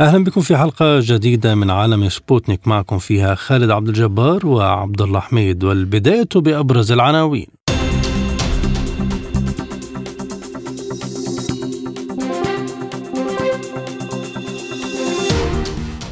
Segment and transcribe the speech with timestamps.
[0.00, 2.68] أهلا بكم في حلقة جديدة من عالم سبوتنيك.
[2.68, 7.46] معكم فيها خالد عبد الجبار وعبد الله حميد والبداية بأبرز العناوين.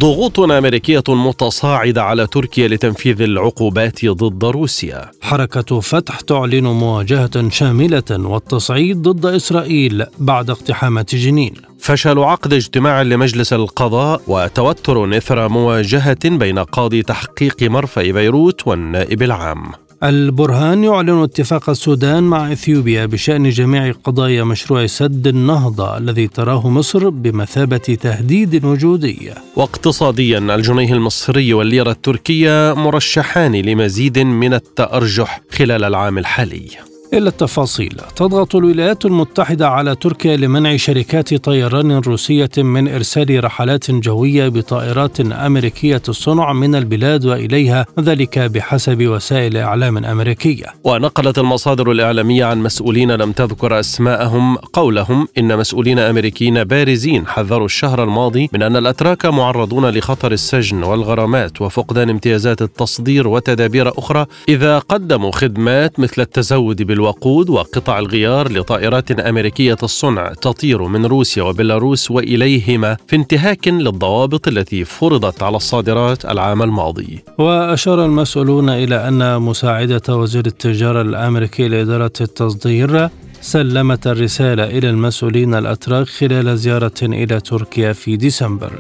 [0.01, 5.11] ضغوط أمريكية متصاعدة على تركيا لتنفيذ العقوبات ضد روسيا.
[5.23, 13.53] حركة فتح تعلن مواجهة شاملة والتصعيد ضد إسرائيل بعد اقتحامات جنين فشل عقد اجتماع لمجلس
[13.53, 19.84] القضاء وتوتر إثر مواجهة بين قاضي تحقيق مرفأ بيروت والنائب العام.
[20.03, 27.09] البرهان يعلن اتفاق السودان مع إثيوبيا بشأن جميع قضايا مشروع سد النهضة الذي تراه مصر
[27.09, 29.31] بمثابة تهديد وجودي.
[29.57, 36.94] واقتصاديا الجنيه المصري والليرة التركية مرشحان لمزيد من التأرجح خلال العام الحالي.
[37.19, 38.01] إلى التفاصيل.
[38.17, 46.03] تضغط الولايات المتحدة على تركيا لمنع شركات طيران روسية من إرسال رحلات جوية بطائرات أمريكية
[46.09, 50.67] الصنع من البلاد وإليها ذلك بحسب وسائل إعلام أمريكية.
[50.85, 58.05] ونقلت المصادر الإعلامية عن مسؤولين لم تذكر أسماءهم قولهم إن مسؤولين أمريكيين بارزين حذروا الشهر
[58.05, 65.31] الماضي من أن الأتراك معرضون لخطر السجن والغرامات وفقدان امتيازات التصدير وتدابير أخرى إذا قدموا
[65.33, 72.97] خدمات مثل التزود بالوقت الوقود وقطع الغيار لطائرات أمريكية الصنع تطير من روسيا وبيلاروس وإليهما
[73.07, 77.25] في انتهاك للضوابط التي فرضت على الصادرات العام الماضي.
[77.39, 83.09] وأشار المسؤولون إلى أن مساعدة وزير التجارة الأمريكي لإدارة التصدير
[83.41, 88.73] سلمت الرسالة إلى المسؤولين الأتراك خلال زيارة إلى تركيا في ديسمبر.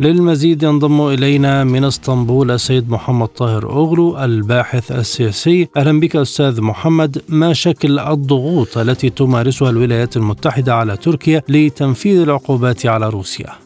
[0.00, 5.68] للمزيد ينضم إلينا من إسطنبول السيد محمد طاهر أغلو الباحث السياسي.
[5.76, 12.86] أهلا بك أستاذ محمد ما شكل الضغوط التي تمارسها الولايات المتحدة على تركيا لتنفيذ العقوبات
[12.86, 13.65] على روسيا؟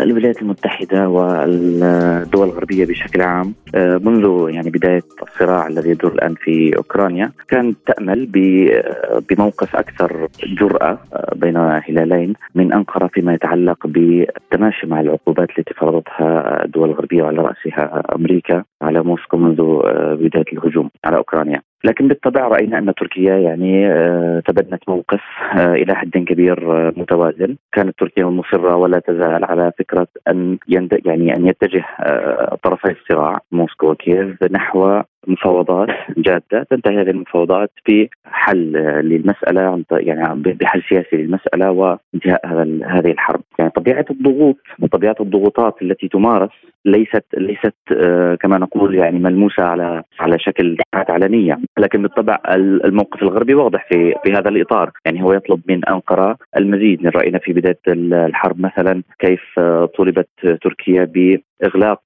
[0.00, 6.76] الولايات المتحدة والدول الغربية بشكل عام آه، منذ يعني بداية الصراع الذي يدور الآن في
[6.76, 8.26] أوكرانيا كانت تأمل
[9.30, 16.64] بموقف أكثر جرأة آه، بين هلالين من أنقرة فيما يتعلق بالتماشي مع العقوبات التي فرضتها
[16.64, 21.62] الدول الغربية وعلى رأسها أمريكا على موسكو منذ آه، بداية الهجوم على أوكرانيا.
[21.84, 25.20] لكن بالطبع رأينا أن تركيا يعني آه، تبنت موقف
[25.58, 30.58] آه، إلى حد كبير آه، متوازن، كانت تركيا مصرة ولا تزال على فكرة أن
[31.06, 31.84] يعني أن يتجه
[32.62, 33.38] طرفي الصراع.
[33.52, 36.66] موسكو وكييف نحو مفاوضات جادة.
[36.70, 44.04] تنتهي هذه المفاوضات بحل للمسألة يعني بحل سياسي للمسألة وانتهاء هذا هذه الحرب، يعني طبيعة
[44.10, 46.50] الضغوط وطبيعه الضغوطات التي تمارس
[46.84, 47.74] ليست ليست
[48.40, 51.58] كما نقول يعني ملموسة على على شكل علنية.
[51.78, 52.38] لكن بالطبع
[52.84, 54.90] الموقف الغربي واضح في في هذا الإطار.
[55.06, 59.60] يعني هو يطلب من أنقرة المزيد من رأينا في بداية الحرب مثلا كيف
[59.98, 60.28] طلبت
[60.62, 62.00] تركيا بإغلاق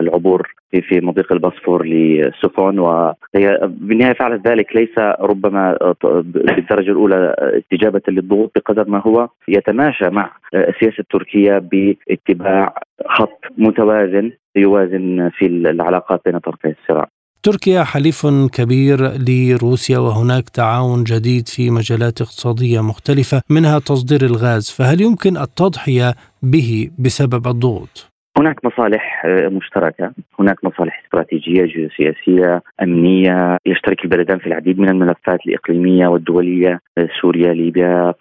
[0.00, 8.00] العبور في في مضيق البوسفور للسفن وهي بالنهاية فعلت ذلك ليس ربما بالدرجة الأولى استجابه
[8.08, 12.74] للضغوط بقدر ما هو يتماشى مع السياسة التركيه باتباع
[13.06, 17.08] خط متوازن يوازن في العلاقات بين طرفي الصراع.
[17.42, 18.98] تركيا حليف كبير
[19.28, 26.90] لروسيا وهناك تعاون جديد في مجالات اقتصادية مختلفة منها تصدير الغاز، فهل يمكن التضحية به
[26.98, 28.07] بسبب الضغوط؟
[28.38, 35.40] هناك مصالح آه، مشتركة، هناك مصالح استراتيجية جيوسياسية، أمنية، يشترك البلدان في العديد من الملفات
[35.46, 38.14] الإقليمية والدولية، آه، سوريا، ليبيا،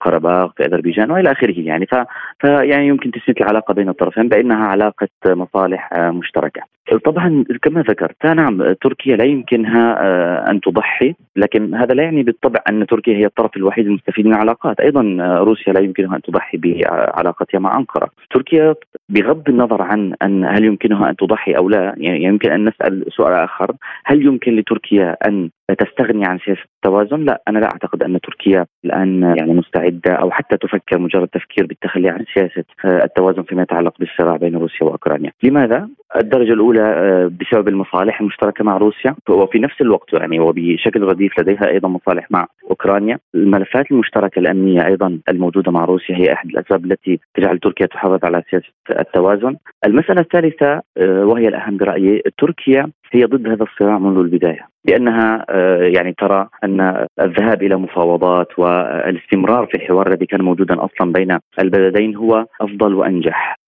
[0.00, 1.86] قرباغ، في أذربيجان وإلى آخره يعني.
[1.86, 1.94] ف...
[2.40, 6.62] فيعني يمكن تسميه العلاقة بين الطرفين بأنها علاقة مصالح آه، مشتركة.
[6.96, 12.86] طبعا كما ذكرت نعم تركيا لا يمكنها أن تضحي لكن هذا لا يعني بالطبع أن
[12.86, 15.02] تركيا هي الطرف الوحيد المستفيد من العلاقات، أيضا
[15.40, 18.10] روسيا لا يمكنها أن تضحي بعلاقتها مع أنقرة.
[18.30, 18.74] تركيا
[19.08, 23.32] بغض النظر عن أن هل يمكنها أن تضحي أو لا يعني يمكن أن نسأل سؤال
[23.32, 23.72] آخر
[24.04, 29.22] هل يمكن لتركيا أن تستغني عن سياسة التوازن؟ لا أنا لا أعتقد أن تركيا الآن
[29.22, 34.56] يعني مستعدة أو حتى تفكر مجرد تفكير بالتخلي عن سياسة التوازن فيما يتعلق بالصراع بين
[34.56, 40.40] روسيا وأوكرانيا، لماذا؟ الدرجة الأولى آه، بسبب المصالح المشتركة مع روسيا وفي نفس الوقت يعني
[40.40, 46.32] وبشكل رديف لديها أيضا مصالح مع أوكرانيا الملفات المشتركة الأمنية أيضا الموجودة مع روسيا هي
[46.32, 49.56] أحد الأسباب التي تجعل تركيا تحافظ على سياسة التوازن
[49.86, 55.82] المسألة الثالثة آه، وهي الأهم برأيي تركيا هي ضد هذا الصراع منذ البداية لأنها آه،
[55.82, 62.16] يعني ترى أن الذهاب إلى مفاوضات والاستمرار في الحوار الذي كان موجودا أصلا بين البلدين
[62.16, 63.58] هو أفضل وأنجح.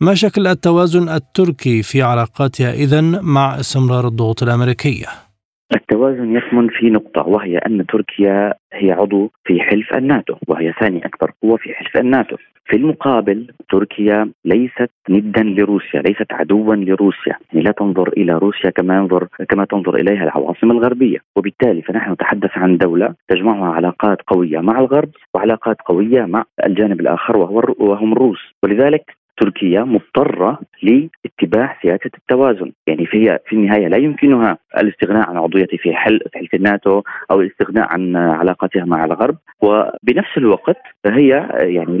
[0.00, 5.27] ما شكل التوازن التركي في علاقاتها اذا مع استمرار الضغوط الأمريكية؟
[5.74, 11.32] التوازن يكمن في نقطة وهي أن تركيا هي عضو في حلف الناتو وهي ثاني أكبر
[11.42, 12.36] قوة في حلف الناتو.
[12.64, 17.36] في المقابل تركيا ليست ندا لروسيا ليست عدوا لروسيا.
[17.52, 21.18] يعني لا تنظر إلى روسيا كما ينظر كما تنظر إليها العواصم الغربية.
[21.36, 27.36] وبالتالي فنحن نتحدث عن دولة تجمعها علاقات قوية مع الغرب وعلاقات قوية مع الجانب الآخر
[27.36, 28.40] وهو وهم الروس.
[28.62, 32.72] ولذلك تركيا مضطرة لاتباع سياسة التوازن.
[32.86, 37.92] يعني في في النهاية لا يمكنها الاستغناء عن عضويتها في حل حلف الناتو أو الاستغناء
[37.92, 39.36] عن علاقتها مع الغرب.
[39.62, 41.98] وبنفس الوقت هي يعني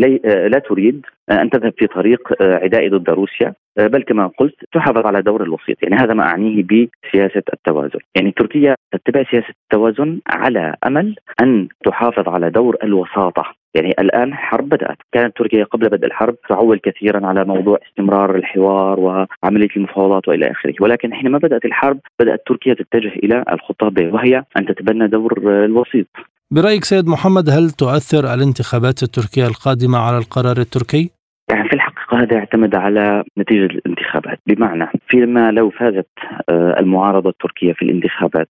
[0.48, 3.54] لا تريد أن تذهب في طريق عداء ضد روسيا.
[3.78, 5.82] بل كما قلت تحافظ على دور الوسيط.
[5.82, 8.00] يعني هذا ما أعنيه بسياسة التوازن.
[8.16, 13.44] يعني تركيا تتبع سياسة التوازن على أمل أن تحافظ على دور الوساطة.
[13.74, 19.00] يعني الآن حرب بدأت، كانت تركيا قبل بدء الحرب تعول كثيرا على موضوع استمرار الحوار
[19.00, 24.44] وعملية المفاوضات وإلى آخره، ولكن حينما بدأت الحرب بدأت تركيا تتجه إلى الخطه ب وهي
[24.56, 26.06] أن تتبنى دور الوسيط.
[26.50, 31.10] برأيك سيد محمد هل تؤثر الانتخابات التركيه القادمة على القرار التركي؟
[31.50, 31.74] يعني في
[32.18, 34.40] الحقيقة هذا يعتمد على نتيجة الانتخابات.
[34.46, 36.08] بمعنى فيما لو فازت
[36.48, 38.48] آه، المعارضة التركية في الانتخابات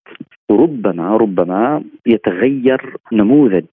[0.50, 3.64] ربما ربما يتغير نموذج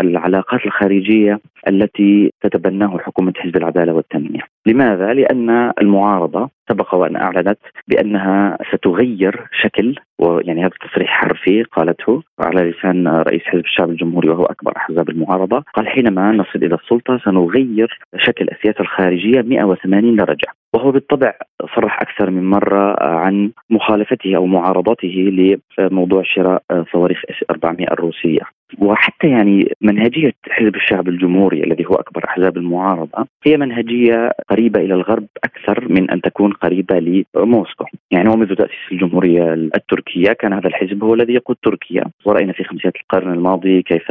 [0.00, 4.40] العلاقات الخارجية التي تتبناه حكومة حزب العدالة والتنمية.
[4.66, 7.58] لماذا؟ لأن المعارضة سبق وأن أعلنت
[7.88, 14.44] بأنها ستغير شكل ويعني هذا تصريح حرفي قالته على لسان رئيس حزب الشعب الجمهوري وهو
[14.44, 20.90] أكبر أحزاب المعارضة، قال حينما نصل إلى السلطة سنغير شكل السياسة الخارجية 180 درجة، وهو
[20.90, 21.34] بالطبع
[21.76, 26.62] صرح أكثر من مرة عن مخالفته أو معارضته لموضوع شراء
[26.92, 28.40] صواريخ إس 400 الروسية.
[28.78, 34.94] وحتى يعني منهجية حزب الشعب الجمهوري الذي هو أكبر أحزاب المعارضة هي منهجية قريبة إلى
[34.94, 41.04] الغرب أكثر من أن تكون قريبة لموسكو، يعني ومنذ تأسيس الجمهورية التركية كان هذا الحزب
[41.04, 44.06] هو الذي يقود تركيا، ورأينا في خمسينات القرن الماضي كيف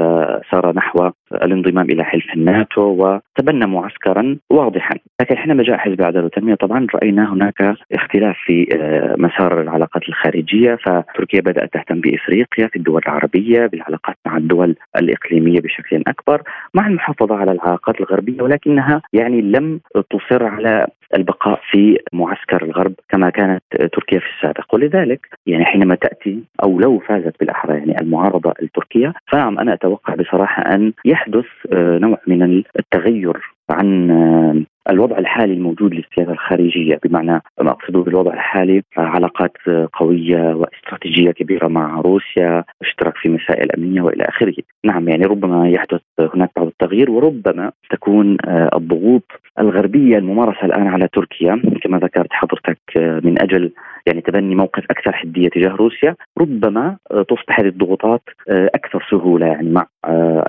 [0.51, 6.55] سار نحو الانضمام إلى حلف الناتو وتبنى معسكرا واضحا، لكن حينما جاء حزب العداله والتنميه
[6.55, 13.01] طبعا رأينا هناك اختلاف في آه، مسار العلاقات الخارجية، فتركيا بدأت تهتم بإفريقيا في الدول
[13.05, 16.41] العربية بالعلاقات مع الدول الإقليمية بشكل أكبر
[16.73, 23.29] مع المحافظة على العلاقات الغربية ولكنها يعني لم تصر على البقاء في معسكر الغرب كما
[23.29, 24.75] كانت تركيا في السابق.
[24.75, 30.61] ولذلك يعني حينما تأتي أو لو فازت بالأحرى يعني المعارضة التركيه فنعم أنا أتوقع بصراحة
[30.75, 33.37] أن يحدث آه، نوع من التغير
[33.69, 39.51] عن آه، الوضع الحالي الموجود للسياسه الخارجية بمعنى ما أقصده بالوضع الحالي علاقات
[39.93, 44.55] قوية واستراتيجية كبيرة مع روسيا، اشتراك في مسائل أمنية وإلى آخره.
[44.85, 51.61] نعم يعني ربما يحدث هناك بعض التغيير وربما تكون الضغوط الغربية الممارسة الآن على تركيا
[51.83, 53.71] كما ذكرت حضرتك من أجل
[54.07, 59.85] يعني تبني موقف أكثر حدية تجاه روسيا، ربما تصبح هذه الضغوطات أكثر سهولة يعني مع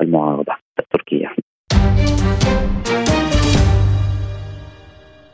[0.02, 1.32] المعارضة التركية.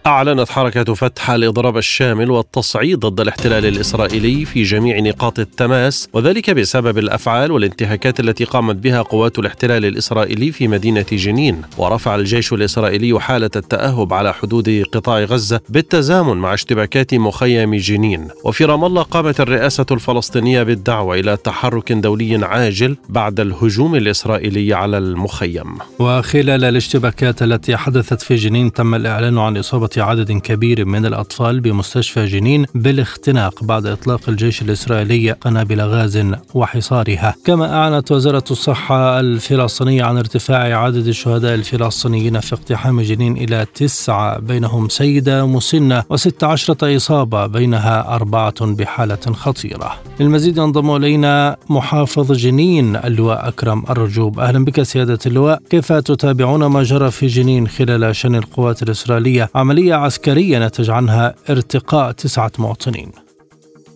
[0.06, 6.98] أعلنت حركة فتح الإضراب الشامل والتصعيد ضد الاحتلال الإسرائيلي في جميع نقاط التماس وذلك بسبب
[6.98, 11.62] الأفعال والانتهاكات التي قامت بها قوات الاحتلال الإسرائيلي في مدينة جنين.
[11.79, 18.29] ورفع الجيش الإسرائيلي حالة التأهب على حدود قطاع غزة بالتزامن مع اشتباكات مخيم جنين.
[18.44, 24.98] وفي رام الله قامت الرئاسة الفلسطينية بالدعوة إلى تحرك دولي عاجل بعد الهجوم الإسرائيلي على
[24.98, 25.79] المخيم.
[25.98, 32.27] وخلال الاشتباكات التي حدثت في جنين تم الإعلان عن إصابة عدد كبير من الأطفال بمستشفى
[32.27, 37.34] جنين بالاختناق بعد إطلاق الجيش الإسرائيلي قنابل غاز وحصارها.
[37.44, 44.39] كما أعلنت وزارة الصحة الفلسطينية عن ارتفاع عدد الشهداء الفلسطينيين في اقتحام جنين إلى تسعة
[44.39, 49.94] بينهم سيدة مسنة وست عشرة إصابة بينها أربعة بحالة خطيرة.
[50.20, 54.41] للمزيد ينضم إلينا محافظ جنين اللواء أكرم الرجوب.
[54.41, 55.63] أهلا بك سيادة اللواء.
[55.70, 61.34] كيف تتابعون ما جرى في جنين خلال شن القوات الإسرائيلية؟ عملية عملية عسكرية نتج عنها
[61.51, 63.12] ارتقاء تسعة مواطنين.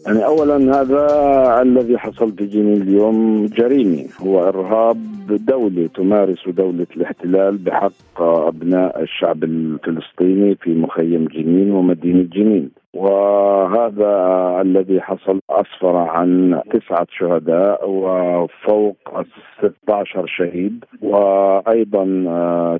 [0.07, 4.05] يعني اولا هذا الذي حصل في جنين اليوم جريمة.
[4.21, 4.97] هو إرهاب
[5.29, 12.71] دولي تمارس دولة الاحتلال بحق أبناء الشعب الفلسطيني في مخيم جنين ومدينة جنين.
[12.95, 14.13] وهذا
[14.61, 18.97] الذي حصل أسفر عن تسعة شهداء وفوق
[19.59, 20.85] 16 شهيد.
[21.03, 22.05] وأيضا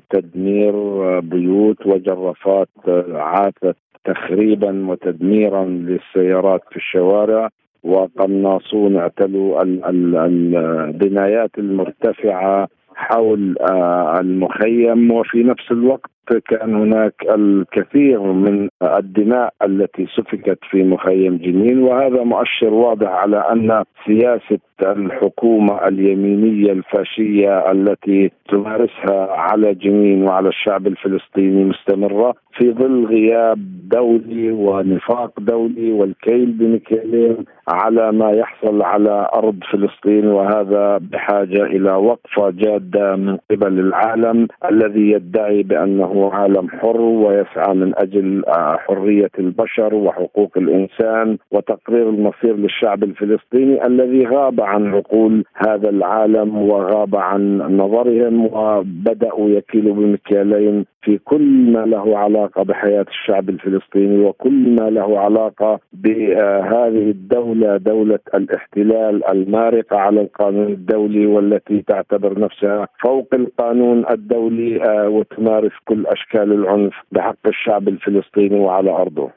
[0.09, 0.73] تدمير
[1.19, 2.69] بيوت وجرافات
[3.13, 3.75] عاتت
[4.07, 7.49] تخريبا وتدميرا للسيارات في الشوارع
[7.83, 16.11] وقناصون اعتلوا البنايات المرتفعة حول آه، المخيم وفي نفس الوقت
[16.49, 23.83] كان هناك الكثير من الدماء التي سفكت في مخيم جنين وهذا مؤشر واضح على أن
[24.05, 33.57] سياسة الحكومة اليمينية الفاشية التي تمارسها على جنين وعلى الشعب الفلسطيني مستمرة في ظل غياب
[33.91, 42.49] دولي ونفاق دولي والكيل بمكيالين على ما يحصل على أرض فلسطين وهذا بحاجة إلى وقفة
[42.49, 49.95] جادة من قبل العالم الذي يدعي بأنه عالم حر ويسعى من أجل آه، حرية البشر
[49.95, 58.45] وحقوق الإنسان وتقرير المصير للشعب الفلسطيني الذي غاب عن عقول هذا العالم وغاب عن نظرهم
[58.53, 65.79] وبدأوا يكيلوا بمكيالين في كل ما له علاقة بحياة الشعب الفلسطيني وكل ما له علاقة
[65.93, 75.09] بهذه الدولة دولة الاحتلال المارقة على القانون الدولي والتي تعتبر نفسها فوق القانون الدولي آه،
[75.09, 79.29] وتمارس كل أشكال العنف بحق الشعب الفلسطيني وعلى أرضه.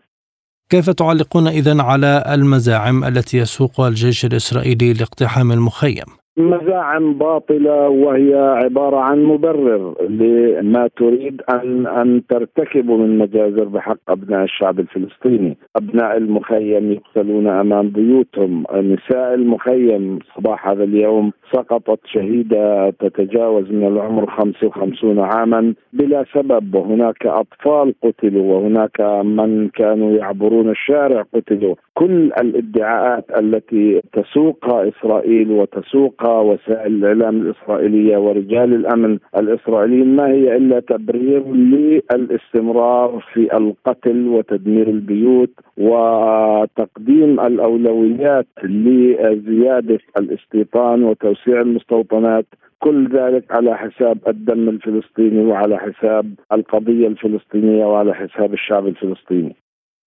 [0.70, 8.96] كيف تعلقون اذا على المزاعم التي يسوقها الجيش الإسرائيلي لاقتحام المخيم؟ مزاعم باطلة وهي عبارة
[8.96, 16.92] عن مبرر لما تريد أن أن ترتكب من مجازر بحق أبناء الشعب الفلسطيني، أبناء المخيم
[16.92, 25.74] يقتلون أمام بيوتهم، نساء المخيم صباح هذا اليوم سقطت شهيدة تتجاوز من العمر 55 عاما
[25.92, 34.88] بلا سبب وهناك أطفال قتلوا وهناك من كانوا يعبرون الشارع قتلوا، كل الادعاءات التي تسوقها
[34.88, 44.28] إسرائيل وتسوقها وسائل الإعلام الإسرائيلية ورجال الأمن الإسرائيليين ما هي إلا تبرير للاستمرار في القتل
[44.28, 52.46] وتدمير البيوت وتقديم الأولويات لزيادة الاستيطان وتوسيع المستوطنات
[52.78, 59.56] كل ذلك على حساب الدم الفلسطيني وعلى حساب القضية الفلسطينية وعلى حساب الشعب الفلسطيني.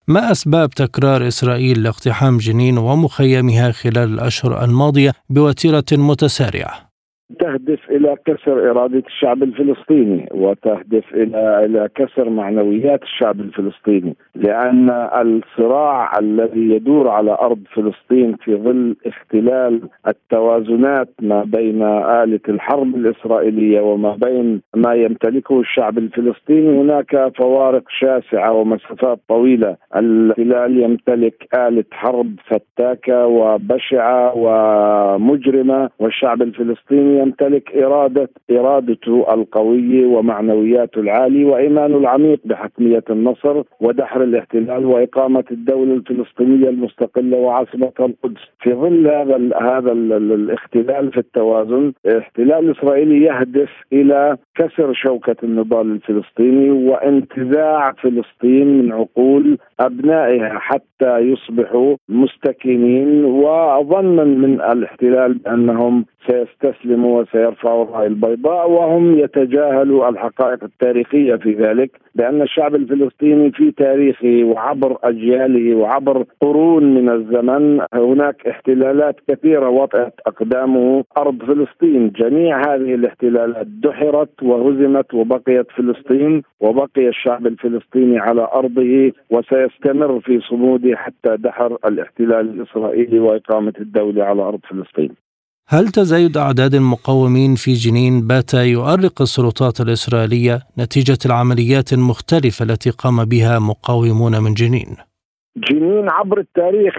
[0.08, 6.93] ما أسباب تكرار إسرائيل لاقتحام جنين ومخيمها خلال الأشهر الماضية بوتيرة متسارعة؟
[7.40, 16.20] تهدف إلى كسر إرادة الشعب الفلسطيني وتهدف إلى إلى كسر معنويات الشعب الفلسطيني لأن الصراع
[16.20, 21.84] الذي يدور على أرض فلسطين في ظل اختلال التوازنات ما بين
[22.24, 29.78] آلة الحرب الإسرائيلية وما بين ما يمتلكه الشعب الفلسطيني هناك فوارق شاسعة ومسافات طويلة.
[29.96, 41.46] الاحتلال يمتلك آلة حرب فتاكة وبشعة ومجرمة والشعب الفلسطيني يمتلك إرادة إرادته القوية ومعنوياته العالية
[41.46, 48.42] وإيمانه العميق بحتمية النصر ودحر الاحتلال وإقامة الدولة الفلسطينية المستقلة وعاصمتها القدس.
[48.60, 55.92] في ظل هذا هذا ال الاختلال في التوازن الاحتلال الإسرائيلي يهدف إلى كسر شوكة النضال
[55.92, 63.26] الفلسطيني وانتزاع فلسطين من عقول أبنائها حتى يصبحوا مستكينين.
[63.26, 72.42] وظنا من الاحتلال بأنهم سيستسلموا وسيرفعوا الرايه البيضاء وهم يتجاهلوا الحقائق التاريخية في ذلك بان
[72.42, 81.04] الشعب الفلسطيني في تاريخه وعبر أجياله وعبر قرون من الزمن هناك احتلالات كثيرة وطئت أقدامه
[81.18, 90.20] أرض فلسطين، جميع هذه الاحتلالات دحرت وهزمت وبقيت فلسطين وبقي الشعب الفلسطيني على أرضه وسيستمر
[90.20, 95.23] في صموده حتى دحر الاحتلال الإسرائيلي وإقامة الدولة على أرض فلسطين.
[95.68, 103.26] هل تزايد أعداد المقاومين في جنين بات يؤرق السلطات الإسرائيلية نتيجة العمليات المختلفة التي قام
[103.26, 105.13] بها مقاومون من جنين؟
[105.58, 106.96] جنين عبر التاريخ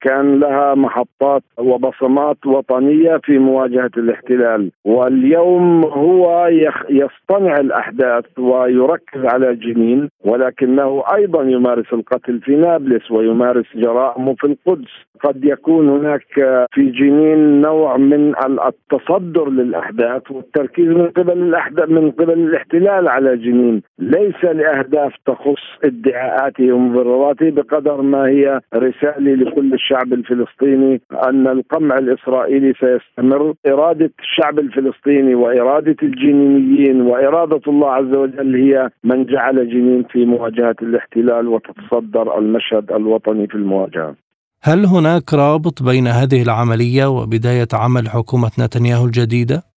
[0.00, 4.70] كان لها محطات وبصمات وطنية في مواجهة الاحتلال.
[4.84, 6.48] واليوم هو
[6.90, 14.90] يصطنع الأحداث ويركز على جنين ولكنه أيضا يمارس القتل في نابلس ويمارس جرائمه في القدس.
[15.24, 16.24] قد يكون هناك
[16.72, 18.34] في جنين نوع من
[18.66, 23.82] التصدر للأحداث والتركيز من قبل الاحداث من قبل الاحتلال على جنين.
[23.98, 31.98] ليس لأهداف تخص ادعاءاته ومبرراته بقدر باختصار ما هي رسالة لكل الشعب الفلسطيني أن القمع
[31.98, 40.04] الإسرائيلي سيستمر إرادة الشعب الفلسطيني وإرادة الجنينيين وإرادة الله عز وجل هي من جعل جنين
[40.12, 44.14] في مواجهة الاحتلال وتتصدر المشهد الوطني في المواجهة
[44.62, 49.67] هل هناك رابط بين هذه العملية وبداية عمل حكومة نتنياهو الجديدة؟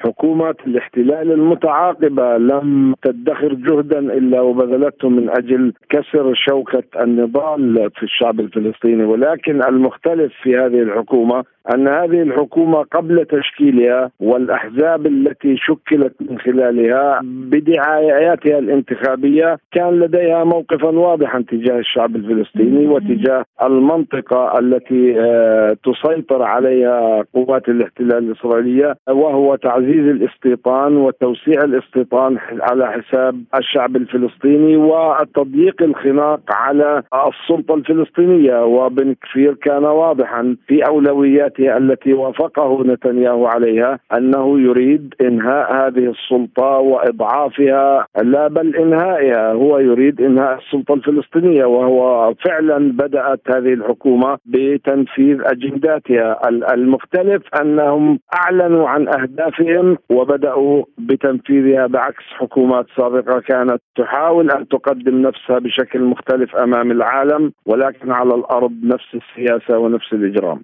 [0.00, 8.40] حكومات الاحتلال المتعاقبة لم تدخر جهدا إلا وبذلته من أجل كسر شوكة النضال في الشعب
[8.40, 9.04] الفلسطيني.
[9.04, 17.20] ولكن المختلف في هذه الحكومة أن هذه الحكومة قبل تشكيلها والأحزاب التي شكلت من خلالها
[17.24, 27.24] بدعاياتها الانتخابية كان لديها موقفا واضحا تجاه الشعب الفلسطيني وتجاه المنطقة التي آه، تسيطر عليها
[27.34, 37.02] قوات الاحتلال الإسرائيلية وهو تعزيز الاستيطان وتوسيع الاستيطان على حساب الشعب الفلسطيني وتضييق الخناق على
[37.14, 38.64] السلطة الفلسطينية.
[38.64, 46.14] وبن كفير كان واضحا في اولويات سياساته التي وافقه نتنياهو عليها أنه يريد إنهاء هذه
[46.14, 48.06] السلطة وإضعافها.
[48.22, 49.52] لا بل إنهائها.
[49.52, 56.48] هو يريد إنهاء السلطة الفلسطينية وهو فعلا بدأت هذه الحكومة بتنفيذ أجنداتها.
[56.74, 59.79] المختلف أنهم أعلنوا عن أهدافهم
[60.10, 68.10] وبدأوا بتنفيذها بعكس حكومات سابقة كانت تحاول أن تقدم نفسها بشكل مختلف أمام العالم ولكن
[68.10, 70.62] على الأرض نفس السياسة ونفس الإجرام.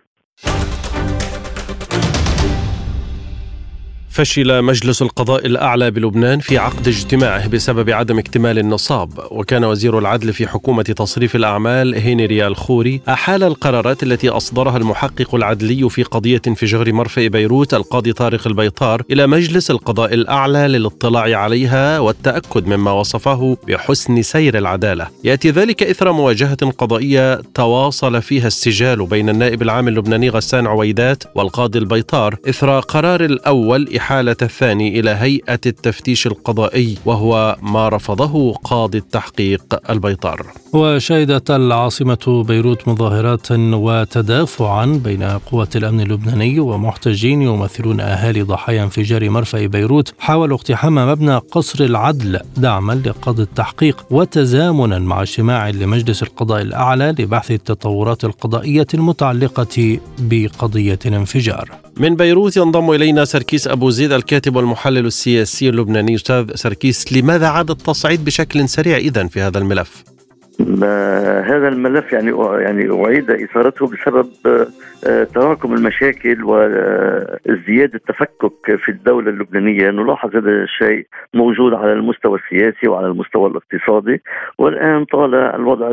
[4.16, 9.10] فشل مجلس القضاء الأعلى بلبنان في عقد اجتماعه بسبب عدم اكتمال النصاب.
[9.30, 15.90] وكان وزير العدل في حكومة تصريف الأعمال هنري الخوري أحال القرارات التي أصدرها المحقق العدلي
[15.90, 22.66] في قضية انفجار مرفأ بيروت القاضي طارق البيطار إلى مجلس القضاء الأعلى للاطلاع عليها والتأكد
[22.66, 25.08] مما وصفه بحسن سير العدالة.
[25.24, 31.78] يأتي ذلك إثر مواجهة قضائية تواصل فيها السجال بين النائب العام اللبناني غسان عويدات والقاضي
[31.78, 39.90] البيطار إثر قرار الأول إحالة الثاني إلى هيئة التفتيش القضائي وهو ما رفضه قاضي التحقيق
[39.90, 40.46] البيطار.
[40.72, 49.66] وشهدت العاصمة بيروت مظاهرات وتدافعا بين قوات الأمن اللبناني ومحتجين يمثلون أهالي ضحايا انفجار مرفأ
[49.66, 57.14] بيروت حاولوا اقتحام مبنى قصر العدل دعما لقاضي التحقيق وتزامنا مع اجتماع لمجلس القضاء الأعلى
[57.18, 61.85] لبحث التطورات القضائية المتعلقة بقضية الانفجار.
[62.00, 67.70] من بيروت ينضم إلينا سركيس أبو زيد الكاتب والمحلل السياسي اللبناني أستاذ سركيس لماذا عاد
[67.70, 70.04] التصعيد بشكل سريع إذا في هذا الملف؟
[71.46, 72.30] هذا الملف يعني
[72.62, 74.28] يعني أعيد إثارته بسبب
[75.34, 79.90] تراكم المشاكل وازدياد التفكك في الدولة اللبنانية.
[79.90, 84.22] نلاحظ هذا الشيء موجود على المستوى السياسي وعلى المستوى الاقتصادي.
[84.58, 85.90] والآن طال الوضع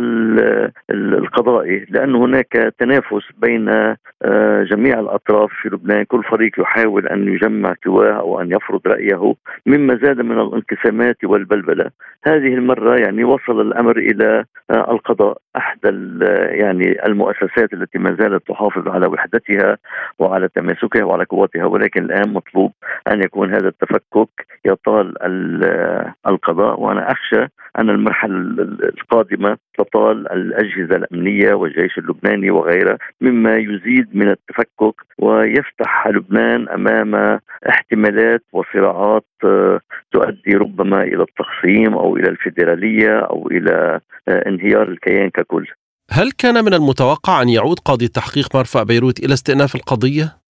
[0.91, 6.03] القضائي لأن هناك تنافس بين آه، جميع الأطراف في لبنان.
[6.03, 9.33] كل فريق يحاول أن يجمع قواه أو أن يفرض رأيه
[9.65, 11.89] مما زاد من الانقسامات والبلبلة.
[12.25, 15.89] هذه المرة يعني وصل الأمر إلى آه، القضاء احدى
[16.63, 19.77] يعني المؤسسات التي ما زالت تحافظ على وحدتها
[20.19, 22.71] وعلى تماسكها وعلى قوتها ولكن الآن مطلوب
[23.07, 25.13] أن يكون هذا التفكك يطال
[26.27, 27.47] القضاء وأنا أخشى
[27.79, 28.33] أن المرحلة
[28.83, 37.39] القادمة تطال الأجهزة الأمنية والجيش اللبناني وغيره مما يزيد من التفكك ويفتح لبنان أمام
[37.69, 39.79] احتمالات وصراعات آه،
[40.11, 45.67] تؤدي ربما إلى التقسيم أو إلى الفيدرالية أو إلى آه، انهيار الكيان ككل.
[46.11, 50.42] هل كان من المتوقع أن يعود قاضي التحقيق مرفأ بيروت إلى استئناف القضية؟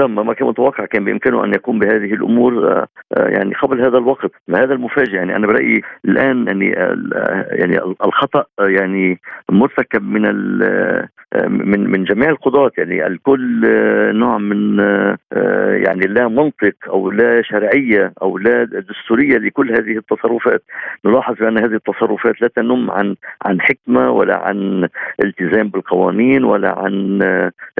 [0.00, 2.86] لما ما كان متوقع كان بإمكانه أن يقوم بهذه الأمور آه،
[3.16, 4.30] آه، يعني قبل هذا الوقت.
[4.50, 10.22] هذا المفاجئ يعني أنا برأيي الآن يعني آه، يعني الخطأ يعني مرتكب من
[11.48, 12.70] من من جميع القضاة.
[12.78, 13.60] يعني الكل
[14.14, 14.78] نوع من
[15.84, 20.62] يعني لا منطق أو لا شرعية أو لا دستورية لكل هذه التصرفات.
[21.04, 24.88] نلاحظ بأن هذه التصرفات لا تنم عن عن حكمة ولا عن
[25.24, 27.18] التزام بالقوانين ولا عن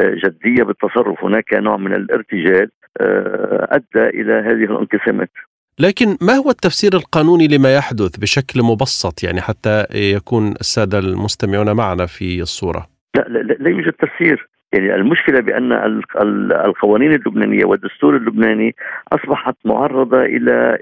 [0.01, 1.25] جدية بالتصرف.
[1.25, 2.71] هناك نوع من الارتجال
[3.01, 5.31] آه، أدى إلى هذه الانقسامات.
[5.79, 12.07] لكن ما هو التفسير القانوني لما يحدث بشكل مبسط؟ يعني حتى يكون السادة المستمعون معنا
[12.07, 14.49] في الصورة؟ لا لا, لا يوجد تفسير.
[14.73, 15.73] يعني المشكلة بأن
[16.53, 18.75] القوانين اللبنانية والدستور اللبناني
[19.13, 20.79] أصبحت معرضة إلى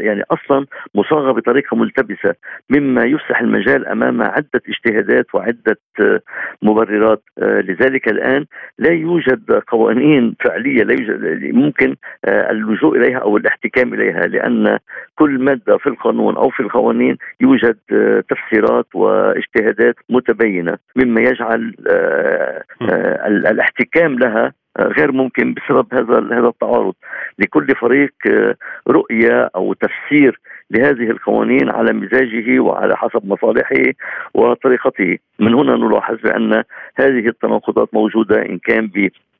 [0.00, 2.34] يعني أصلا مصاغة بطريقة ملتبسة
[2.70, 5.78] مما يفسح المجال أمام عدة اجتهادات وعدة
[6.62, 8.44] مبررات لذلك الآن
[8.78, 11.96] لا يوجد قوانين فعلية لا يوجد ممكن
[12.28, 14.78] اللجوء إليها أو الاحتكام إليها لأن
[15.14, 17.76] كل مادة في القانون أو في القوانين يوجد
[18.28, 21.74] تفسيرات واجتهادات متبينة مما يجعل
[23.26, 26.94] الاحتكام لها غير ممكن بسبب هذا هذا التعارض.
[27.38, 28.12] لكل فريق
[28.88, 33.92] رؤية أو تفسير لهذه القوانين على مزاجه وعلى حسب مصالحه
[34.34, 35.18] وطريقته.
[35.38, 36.62] من هنا نلاحظ بأن
[36.96, 38.86] هذه التناقضات موجودة إن كان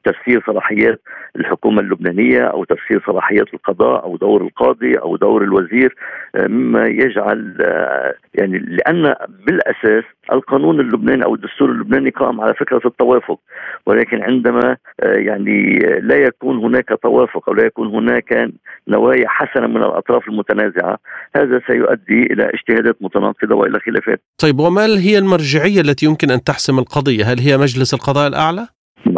[0.05, 1.01] تفسير صلاحيات
[1.37, 5.95] الحكومة اللبنانية أو تفسير صلاحيات القضاء أو دور القاضي أو دور الوزير
[6.35, 9.15] آه، مما يجعل آه، يعني لأن
[9.47, 13.39] بالأساس القانون اللبناني أو الدستور اللبناني قائم على فكرة التوافق
[13.87, 18.51] ولكن عندما آه، يعني لا يكون هناك توافق أو لا يكون هناك
[18.89, 20.99] نوايا حسنة من الأطراف المتنازعة
[21.37, 26.79] هذا سيؤدي إلى اجتهادات متناقضة وإلى خلافات طيب وما هي المرجعية التي يمكن أن تحسم
[26.79, 28.69] القضية هل هي مجلس القضاء الأعلى؟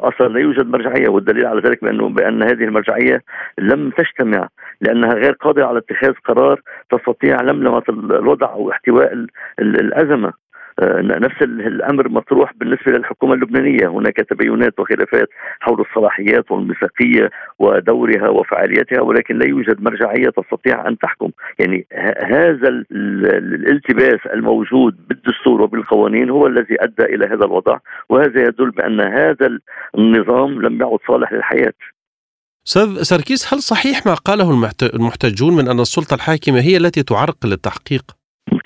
[0.08, 3.22] أصلا لا يوجد مرجعية والدليل على ذلك بانه بأن هذه المرجعية
[3.58, 4.48] لم تجتمع
[4.80, 9.26] لأنها غير قادرة على اتخاذ قرار تستطيع لملمة الوضع أو احتواء
[9.58, 10.43] الأزمة.
[11.02, 15.28] نفس الأمر مطروح بالنسبة للحكومة اللبنانية، هناك تباينات وخلافات
[15.60, 21.86] حول الصلاحيات والميثاقية ودورها وفعاليتها ولكن لا يوجد مرجعية تستطيع أن تحكم، يعني
[22.24, 29.58] هذا الالتباس الموجود بالدستور وبالقوانين هو الذي أدى إلى هذا الوضع، وهذا يدل بأن هذا
[29.98, 31.72] النظام لم يعد صالح للحياة.
[32.66, 38.02] أستاذ سركيس هل صحيح ما قاله المحتجون من أن السلطة الحاكمة هي التي تعرقل التحقيق؟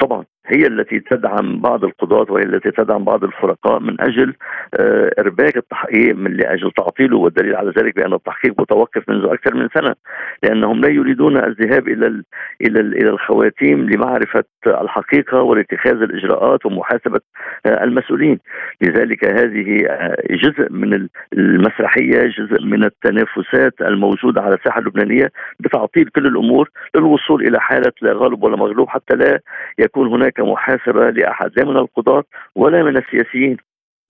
[0.01, 4.35] طبعا هي التي تدعم بعض القضاة وهي التي تدعم بعض الفرقاء من أجل
[4.75, 9.69] آه، إرباك التحقيق من لأجل تعطيله والدليل على ذلك بأن التحقيق متوقف منذ أكثر من
[9.75, 9.95] سنة
[10.43, 12.07] لأنهم لا يريدون الذهاب إلى
[12.61, 17.21] إلى إلى الخواتيم لمعرفة الحقيقة ولاتخاذ الإجراءات ومحاسبة
[17.67, 18.39] آه، المسؤولين.
[18.81, 25.31] لذلك هذه آه، جزء من المسرحية جزء من التنافسات الموجودة على الساحة اللبنانية
[25.61, 29.41] بتعطيل كل الأمور للوصول إلى حالة لا غالب ولا مغلوب حتى لا
[29.79, 32.25] يكون هناك محاسبة لأحد لا من القضاة
[32.57, 33.57] ولا من السياسيين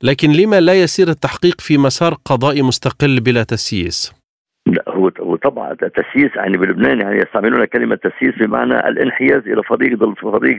[0.03, 4.13] لكن لما لا يسير التحقيق في مسار قضائي مستقل بلا تسييس؟
[4.67, 5.09] لا هو
[5.39, 10.59] وطبعا التسييس يعني بلبنان يعني يستعملون كلمة تسييس بمعنى الانحياز إلى فريق ضد فريق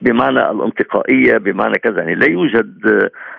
[0.00, 1.98] بمعنى الانتقائية بمعنى كذا.
[1.98, 2.70] يعني لا يوجد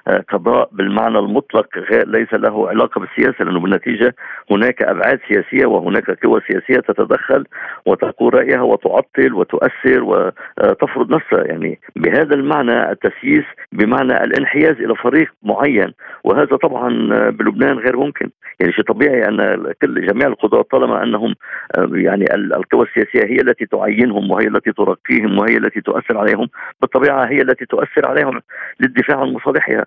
[0.08, 4.16] آه، قضاء بالمعنى المطلق ليس له علاقة بالسياسة لأنه بالنتيجة
[4.52, 7.44] هناك أبعاد سياسية وهناك قوى سياسية تتدخل
[7.86, 11.44] وتقول رأيها وتعطل وتؤثر وتفرض نفسها.
[11.44, 16.90] يعني بهذا المعنى التسييس بمعنى الانحياز إلى فريق معين وهذا طبعا
[17.30, 18.30] بلبنان غير ممكن.
[18.60, 21.36] يعني شيء طبيعي أن كل جميع القضاة طالما أنهم
[21.78, 26.48] آه، يعني القوى السياسية هي التي تعينهم وهي التي ترقيهم وهي التي تؤثر عليهم.
[26.82, 28.42] بالطبيعة هي التي تؤثر عليهم
[28.80, 29.86] للدفاع عن مصالحها.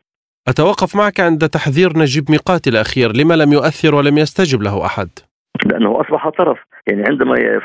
[0.48, 3.16] أتوقف معك عند تحذير نجيب ميقاتي الأخير.
[3.16, 5.08] لما لم يؤثر ولم يستجب له أحد؟
[5.66, 6.58] لأنه أصبح طرف.
[6.86, 7.60] يعني عندما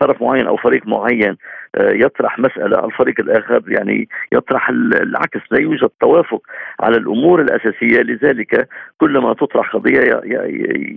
[0.00, 1.36] طرف معين أو فريق معين
[1.74, 6.42] آه، يطرح مسألة الفريق الآخر يعني يطرح العكس لا يوجد توافق
[6.80, 8.00] على الأمور الأساسية.
[8.02, 10.20] لذلك كلما تطرح قضية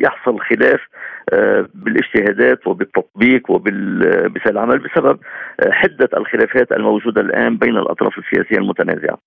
[0.03, 0.79] يحصل خلاف
[1.33, 5.19] آه، بالاجتهادات وبالتطبيق وبمثال العمل بسبب
[5.59, 9.17] آه، حدة الخلافات الموجودة الآن بين الأطراف السياسية المتنازعة.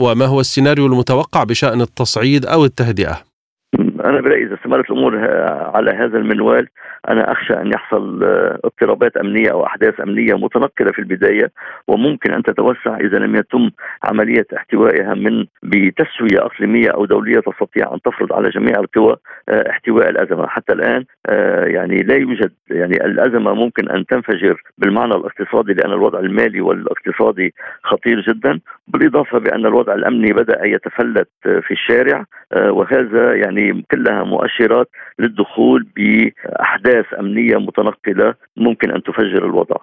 [0.00, 3.29] وما هو السيناريو المتوقع بشأن التصعيد أو التهدئة؟
[4.04, 5.18] أنا برأيي إذا استمرت الأمور
[5.74, 6.68] على هذا المنوال
[7.08, 11.50] أنا أخشى أن يحصل آه، اضطرابات أمنية أو أحداث أمنية متنقلة في البداية
[11.88, 13.70] وممكن أن تتوسع إذا لم يتم
[14.04, 19.16] عملية احتوائها من بتسوية أقليمية أو دولية تستطيع أن تفرض على جميع القوى
[19.48, 25.14] آه، احتواء الأزمة، حتى الآن آه، يعني لا يوجد يعني الأزمة ممكن أن تنفجر بالمعنى
[25.14, 32.24] الاقتصادي لأن الوضع المالي والاقتصادي خطير جدا، بالإضافة بأن الوضع الأمني بدأ يتفلت في الشارع
[32.56, 39.76] وهذا يعني كلها مؤشرات للدخول بأحداث أمنية متنقلة ممكن أن تفجر الوضع.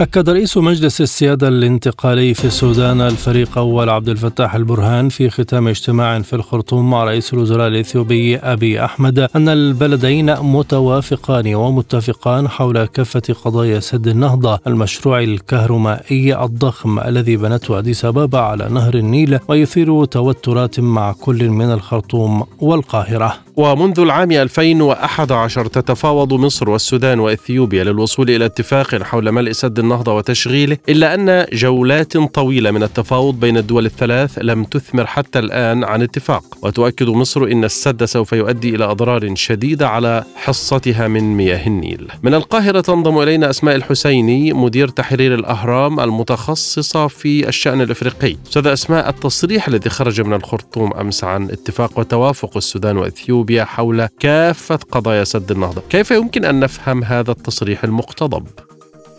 [0.00, 6.22] أكد رئيس مجلس السيادة الانتقالي في السودان الفريق أول عبد الفتاح البرهان في ختام اجتماع
[6.22, 13.80] في الخرطوم مع رئيس الوزراء الإثيوبي أبي أحمد أن البلدين متوافقان ومتفقان حول كافة قضايا
[13.80, 21.12] سد النهضة المشروع الكهرومائي الضخم الذي بنته أديس أبابا على نهر النيل ويثير توترات مع
[21.12, 23.34] كل من الخرطوم والقاهرة.
[23.56, 30.76] ومنذ العام 2011 تتفاوض مصر والسودان وإثيوبيا للوصول إلى اتفاق حول ملء سد النهضة وتشغيله
[30.88, 36.44] إلا أن جولات طويلة من التفاوض بين الدول الثلاث لم تثمر حتى الآن عن اتفاق
[36.62, 42.08] وتؤكد مصر إن السد سوف يؤدي إلى أضرار شديدة على حصتها من مياه النيل.
[42.22, 48.36] من القاهرة تنضم إلينا أسماء الحسيني مدير تحرير الأهرام المتخصصة في الشأن الإفريقي.
[48.46, 54.78] أستاذ أسماء التصريح الذي خرج من الخرطوم أمس عن اتفاق وتوافق السودان وإثيوبيا حول كافة
[54.90, 58.46] قضايا سد النهضة، كيف يمكن أن نفهم هذا التصريح المقتضب؟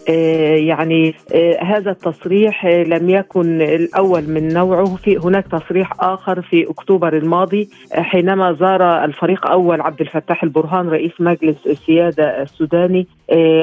[0.09, 4.95] آه، يعني آه، هذا التصريح آه، لم يكن الأول من نوعه.
[4.95, 11.11] في هناك تصريح آخر في أكتوبر الماضي حينما زار الفريق أول عبد الفتاح البرهان رئيس
[11.19, 13.07] مجلس السيادة السوداني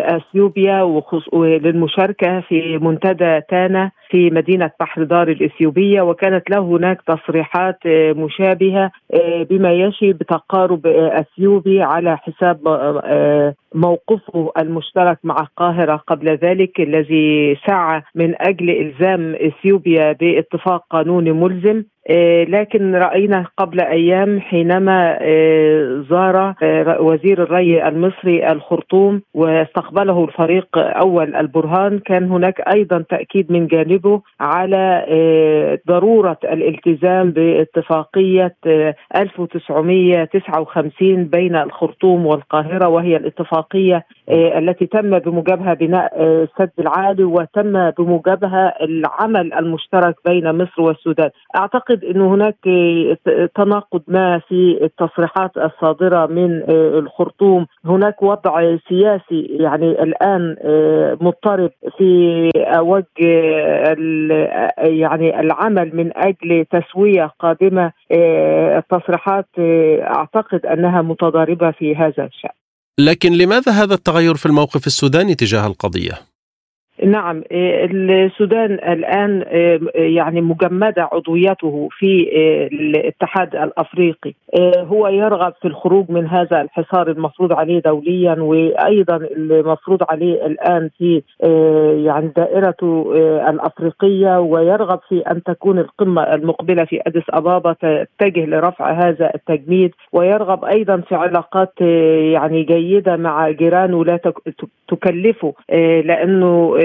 [0.04, 1.02] أثيوبيا
[1.34, 8.90] للمشاركه في منتدى تانا في مدينة بحر دار الإثيوبية وكانت له هناك تصريحات آه، مشابهة
[9.14, 12.58] آه، بما يشي بتقارب آه، أثيوبي على حساب
[13.74, 21.84] موقفه المشترك مع القاهرة قبل ذلك الذي سعى من أجل إلزام إثيوبيا باتفاق قانوني ملزم.
[22.48, 31.36] لكن رأينا قبل أيام حينما آه، زار آه، وزير الري المصري الخرطوم واستقبله الفريق أول
[31.36, 31.98] البرهان.
[31.98, 35.06] كان هناك أيضا تأكيد من جانبه على
[35.88, 38.54] ضرورة الالتزام باتفاقية
[39.16, 49.52] 1959 بين الخرطوم والقاهرة وهي الاتفاقية التي تم بموجبها بناء السد العالي وتم بموجبها العمل
[49.52, 51.30] المشترك بين مصر والسودان.
[51.56, 52.56] أعتقد أعتقد انه هناك
[53.54, 61.70] تناقض ما في التصريحات الصادرة من آه، الخرطوم، هناك وضع سياسي يعني الآن آه، مضطرب
[61.98, 63.12] في وجه
[64.78, 69.48] يعني العمل من أجل تسوية قادمة آه، التصريحات
[70.00, 72.50] أعتقد أنها متضاربة في هذا الشأن.
[73.00, 76.31] لكن لماذا هذا التغير في الموقف السوداني تجاه القضية؟
[77.06, 77.84] نعم إيه،
[78.24, 84.32] السودان الآن إيه، يعني مجمدة عضويته في إيه، الاتحاد الأفريقي.
[84.76, 91.22] هو يرغب في الخروج من هذا الحصار المفروض عليه دوليا وأيضا المفروض عليه الآن في
[92.04, 93.12] يعني دائرته
[93.50, 99.94] الأفريقية ويرغب في أن تكون القمة المقبلة في أديس أبابا تتجه لرفع هذا التجميد.
[100.12, 101.80] ويرغب أيضا في علاقات
[102.32, 104.18] يعني جيدة مع جيرانه لا
[104.88, 105.54] تكلفه
[106.04, 106.76] لأنه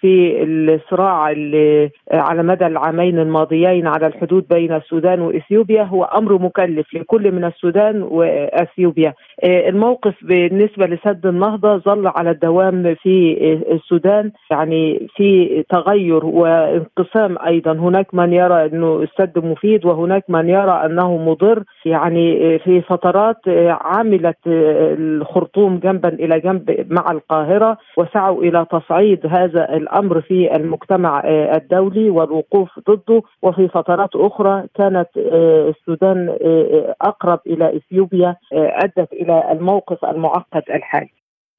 [0.00, 6.94] في الصراع اللي على مدى العامين الماضيين على الحدود بين السودان وإثيوبيا هو أمر مكلف
[6.94, 9.14] لكل من السودان وإثيوبيا.
[9.44, 13.36] الموقف بالنسبة لسد النهضة ظل على الدوام في
[13.72, 17.72] السودان يعني في تغير وانقسام أيضا.
[17.72, 21.62] هناك من يرى أنه السد مفيد وهناك من يرى أنه مضر.
[21.84, 23.36] يعني في فترات
[23.68, 31.56] عملت الخرطوم جنبا إلى جنب مع القاهرة وسعوا إلى تصعيد هذا الأمر في المجتمع آه،
[31.56, 39.52] الدولي والوقوف ضده وفي فترات أخرى كانت آه، السودان آه، أقرب إلى إثيوبيا أدت إلى
[39.52, 41.10] الموقف المعقد الحالي.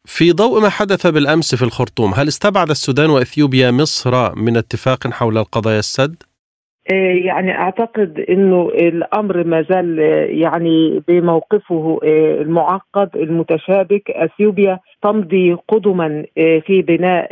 [0.05, 5.38] في ضوء ما حدث بالأمس في الخرطوم، هل استبعد السودان وإثيوبيا مصر من اتفاق حول
[5.38, 6.23] القضايا السد؟
[6.91, 14.11] إيه، يعني أعتقد إنه الأمر ما زال يعني بموقفه إيه، المعقد المتشابك.
[14.11, 17.27] أثيوبيا تمضي قدما إيه، في بناء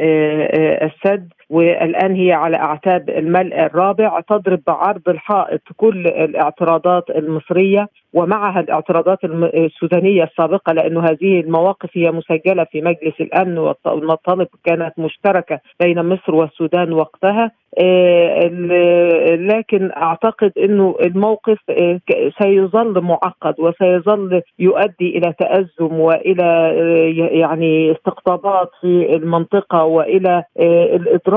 [0.86, 1.28] السد.
[1.50, 10.24] والآن هي على أعتاب الملء الرابع تضرب بعرض الحائط كل الاعتراضات المصرية ومعها الاعتراضات السودانية
[10.24, 16.94] السابقة لأنه هذه المواقف هي مسجلة في مجلس الأمن والمطالب كانت مشتركة بين مصر والسودان
[16.94, 17.52] وقتها.
[17.80, 18.48] آه،
[19.36, 22.00] لكن أعتقد إنه الموقف آه،
[22.42, 30.44] سيظل معقد وسيظل يؤدي إلى تأزم وإلى آه، يعني استقطابات في المنطقة وإلى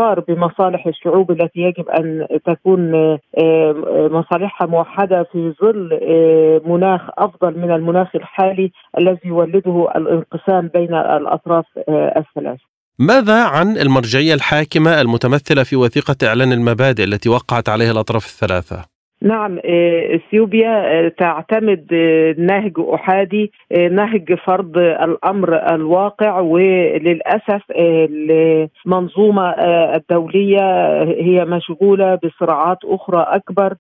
[0.07, 2.90] الاضرار بمصالح الشعوب التي يجب أن تكون
[4.19, 6.01] مصالحها موحدة في ظل
[6.66, 12.59] مناخ أفضل من المناخ الحالي الذي يولده الانقسام بين الأطراف الثلاث.
[12.99, 19.59] ماذا عن المرجعية الحاكمة المتمثلة في وثيقة إعلان المبادئ التي وقعت عليها الأطراف الثلاثة؟ نعم
[20.14, 21.94] إثيوبيا تعتمد
[22.38, 23.52] نهج أحادي
[23.90, 27.62] نهج فرض الأمر الواقع وللأسف
[28.87, 29.50] المنظومة
[29.96, 33.74] الدولية هي مشغولة بصراعات أخرى أكبر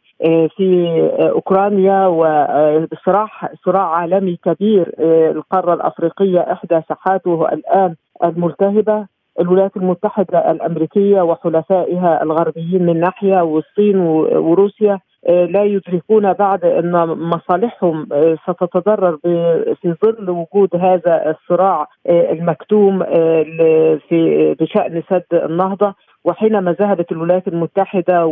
[0.56, 0.88] في
[1.20, 3.28] أوكرانيا وصراع
[3.64, 4.92] صراع عالمي كبير
[5.30, 7.94] القارة الأفريقية إحدى ساحاته الآن
[8.24, 9.06] الملتهبة
[9.40, 14.98] الولايات المتحدة الأمريكية وحلفائها الغربيين من ناحية والصين وروسيا.
[15.28, 18.08] لا يدركون بعد أن مصالحهم
[18.44, 19.18] ستتضرر
[19.82, 23.04] في ظل وجود هذا الصراع المكتوم
[24.08, 25.94] في بشأن سد النهضة.
[26.26, 28.26] وحينما ذهبت الولايات المتحدة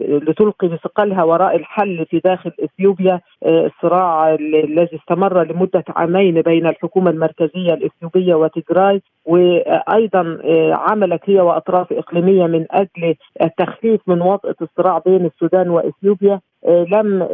[0.00, 7.10] لتلقي بثقلها وراء الحل في داخل إثيوبيا آه، الصراع الذي استمر لمدة عامين بين الحكومة
[7.10, 14.98] المركزية الإثيوبية وتجراي وأيضا آه، عملت هي وأطراف إقليمية من أجل التخفيف من وطأة الصراع
[14.98, 16.32] بين السودان وإثيوبيا.
[16.34, 17.28] آه، لم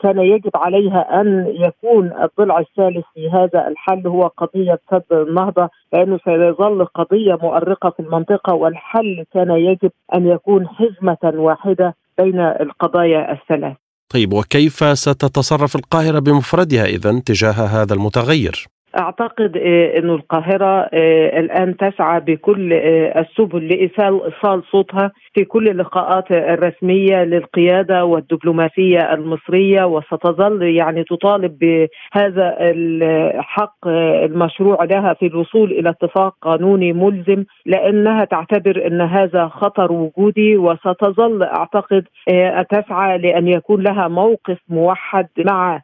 [0.00, 6.18] كان يجب عليها أن يكون الضلع الثالث في هذا الحل هو قضية سد النهضة لأنه
[6.24, 13.76] سيظل قضية مؤرقة في المنطقة والحل كان يجب أن يكون حزمة واحدة بين القضايا الثلاث.
[14.14, 18.66] طيب وكيف ستتصرف القاهرة بمفردها اذا تجاه هذا المتغير؟
[19.00, 26.30] أعتقد آه، إنه القاهرة آه، الآن تسعى بكل آه، السبل لإيصال صوتها في كل اللقاءات
[26.30, 33.88] الرسمية للقيادة والدبلوماسية المصرية وستظل يعني تطالب بهذا الحق
[34.24, 41.42] المشروع لها في الوصول إلى اتفاق قانوني ملزم لأنها تعتبر إن هذا خطر وجودي وستظل
[41.42, 42.04] أعتقد
[42.70, 45.80] تسعى لأن يكون لها موقف موحد مع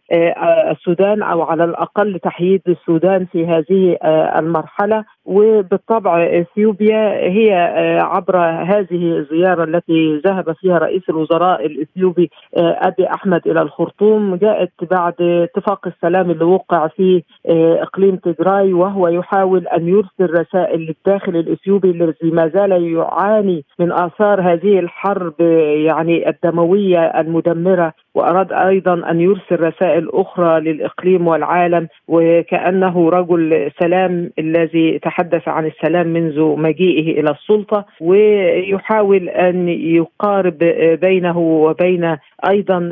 [0.70, 2.99] السودان أو على الأقل تحييد السودان.
[3.00, 10.78] السودان في هذه آه، المرحلة وبالطبع إثيوبيا هي آه، عبر هذه الزيارة التي ذهب فيها
[10.78, 17.22] رئيس الوزراء الإثيوبي آه، أبي أحمد إلى الخرطوم جاءت بعد اتفاق السلام اللي وقع في
[17.82, 24.40] إقليم تجراي وهو يحاول أن يرسل رسائل للداخل الإثيوبي الذي ما زال يعاني من آثار
[24.40, 25.40] هذه الحرب
[25.86, 27.92] يعني الدموية المدمرة.
[28.14, 36.06] وأراد أيضا أن يرسل رسائل أخرى للإقليم والعالم وكأنه رجل سلام الذي تحدث عن السلام
[36.06, 40.58] منذ مجيئه إلى السلطة ويحاول أن يقارب
[41.00, 42.16] بينه وبين
[42.50, 42.90] أيضا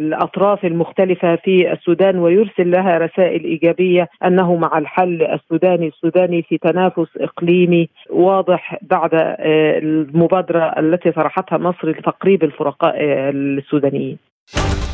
[0.00, 7.16] الأطراف المختلفة في السودان ويرسل لها رسائل إيجابية أنه مع الحل السوداني السوداني في تنافس
[7.16, 9.10] إقليمي واضح بعد
[9.42, 14.18] المبادرة التي طرحتها مصر لتقريب الفرقاء السودانيين.
[14.54, 14.85] you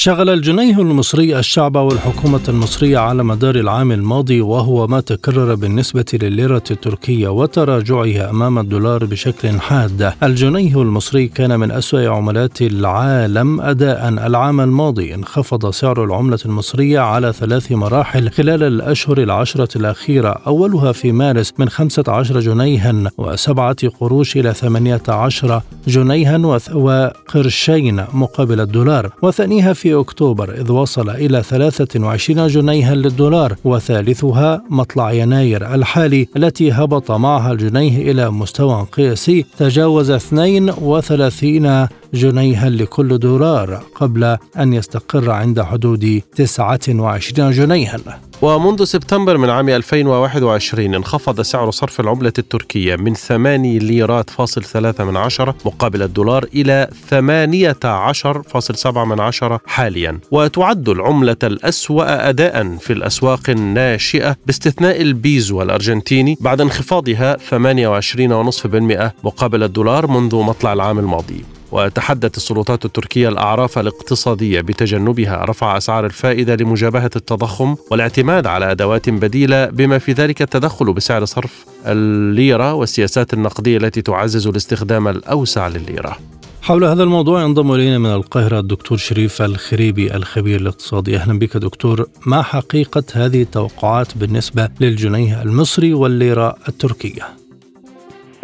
[0.00, 6.62] شغل الجنيه المصري الشعب والحكومة المصرية على مدار العام الماضي وهو ما تكرر بالنسبة لليرة
[6.70, 10.12] التركية وتراجعها أمام الدولار بشكل حاد.
[10.22, 15.14] الجنيه المصري كان من أسوأ عملات العالم أداء العام الماضي.
[15.14, 21.68] انخفض سعر العملة المصرية على ثلاث مراحل خلال الأشهر العشرة الأخيرة أولها في مارس من
[21.68, 30.72] 15 جنيها وسبعة قروش إلى 18 جنيها وقرشين مقابل الدولار وثانيها في في أكتوبر إذ
[30.72, 38.86] وصل إلى 23 جنيها للدولار وثالثها مطلع يناير الحالي التي هبط معها الجنيه إلى مستوى
[38.92, 47.98] قياسي تجاوز 32 جنيها لكل دولار قبل أن يستقر عند حدود 29 جنيها.
[48.42, 55.04] ومنذ سبتمبر من عام 2021 انخفض سعر صرف العملة التركية من 8 ليرات فاصل ثلاثة
[55.04, 60.20] من عشرة مقابل الدولار إلى 18.7 من عشرة حاليا.
[60.30, 70.06] وتعد العملة الأسوأ أداء في الأسواق الناشئة باستثناء البيزو الأرجنتيني بعد انخفاضها 28.5% مقابل الدولار
[70.06, 71.57] منذ مطلع العام الماضي.
[71.72, 75.44] وتحدت السلطات التركية الأعراف الاقتصادية بتجنبها.
[75.44, 81.66] رفع أسعار الفائدة لمجابهة التضخم والاعتماد على أدوات بديلة بما في ذلك التدخل بسعر صرف
[81.86, 86.16] الليرة والسياسات النقدية التي تعزز الاستخدام الأوسع للليرة.
[86.62, 91.16] حول هذا الموضوع ينضم إلينا من القاهرة الدكتور شريف الخريبي الخبير الاقتصادي.
[91.16, 92.06] أهلا بك دكتور.
[92.26, 97.22] ما حقيقة هذه التوقعات بالنسبة للجنيه المصري والليرة التركية؟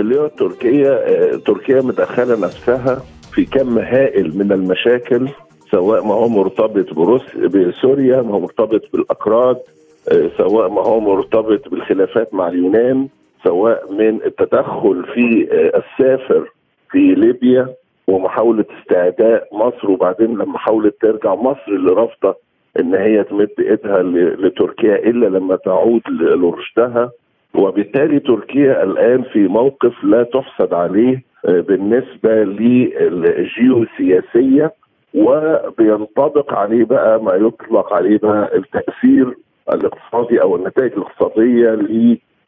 [0.01, 3.03] الليرة التركية آه، تركيا مدخلة نفسها
[3.35, 5.29] في كم هائل من المشاكل
[5.71, 9.57] سواء ما هو مرتبط بروس بسوريا ما هو مرتبط بالأكراد
[10.13, 13.09] آه، سواء ما هو مرتبط بالخلافات مع اليونان
[13.45, 16.51] سواء من التدخل في آه، السافر
[16.91, 17.69] في ليبيا
[18.07, 22.37] ومحاولة استعداء مصر وبعدين لما حاولت ترجع مصر اللي رافضة
[22.81, 24.03] إن هي تمد إيدها
[24.37, 27.11] لتركيا إلا لما تعود لرشدها.
[27.55, 32.45] وبالتالي تركيا الآن في موقف لا تحسد عليه بالنسبة
[33.45, 34.73] للجيوسياسية
[35.15, 39.35] وبينطبق عليه بقى ما يطلق عليه بقى التأثير
[39.73, 41.71] الاقتصادي أو النتائج الاقتصادية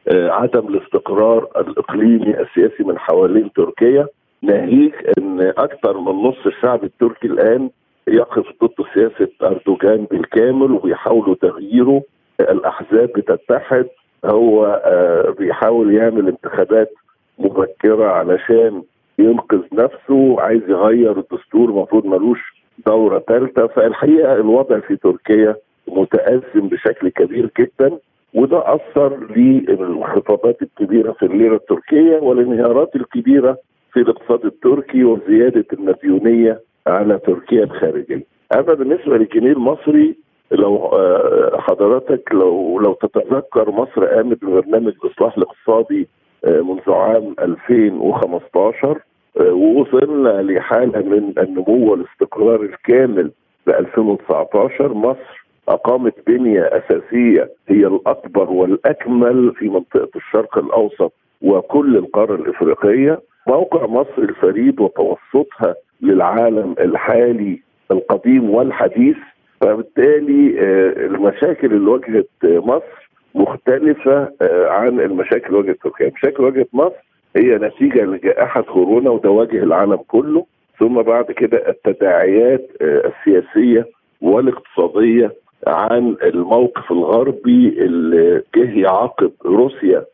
[0.07, 4.07] لعدم الاستقرار الإقليمي السياسي من حوالين تركيا.
[4.43, 7.71] ناهيك إن أكثر من نص الشعب التركي الآن
[8.09, 12.03] يقف ضد سياسة أردوغان بالكامل وبيحاولوا تغييره.
[12.41, 13.87] الأحزاب بتتحد
[14.25, 16.93] هو آه، بيحاول يعمل انتخابات
[17.39, 18.83] مبكرة علشان
[19.19, 22.41] ينقذ نفسه عايز يغير الدستور المفروض ملوش
[22.87, 25.57] دورة ثالثه فالحقيقة الوضع في تركيا
[25.89, 27.99] متأزم بشكل كبير جدا
[28.35, 33.59] وده أثر للانخفاضات الكبيرة في الليره التركية والانهيارات الكبيرة
[33.93, 38.25] في الاقتصاد التركي وزيادة المديونية على تركيا الخارجية.
[38.55, 40.17] أما بالنسبة للجنيه المصري
[40.51, 46.09] لو آه، حضرتك لو لو تتذكر مصر قامت ببرنامج الاصلاح الاقتصادي
[46.45, 48.99] منذ عام 2015
[49.41, 53.31] آه، ووصلنا لحالة من النمو والاستقرار الكامل
[53.67, 61.13] ب 2019 مصر أقامت بنية أساسية هي الأكبر والأكمل في منطقة الشرق الأوسط
[61.43, 63.21] وكل القارة الإفريقية.
[63.49, 67.61] موقع مصر الفريد وتوسطها للعالم الحالي
[67.91, 69.17] القديم والحديث
[69.61, 73.06] فبالتالي آه، المشاكل اللي واجهت مصر
[73.37, 76.95] مختلفة آه، عن المشاكل اللي واجهت تركيا، مشاكل واجهت مصر
[77.37, 80.47] هي نتيجة لجائحة كورونا وده واجه العالم كله
[80.79, 83.87] ثم بعد كده التداعيات آه، السياسية
[84.21, 85.33] والاقتصادية
[85.67, 90.05] عن الموقف الغربي اللي جه يعاقب روسيا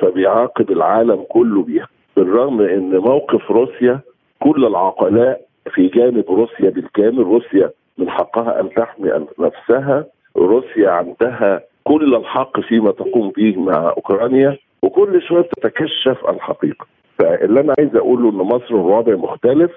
[0.00, 1.88] فبيعاقب العالم كله بيها.
[2.16, 4.00] بالرغم إن موقف روسيا
[4.40, 5.40] كل العقلاء
[5.74, 10.06] في جانب روسيا بالكامل روسيا من حقها أن تحمي نفسها
[10.36, 16.86] روسيا عندها كل الحق فيما تقوم به مع أوكرانيا وكل شوية تتكشف الحقيقة.
[17.18, 19.70] فاللي أنا عايز أقوله إن مصر الوضع مختلف.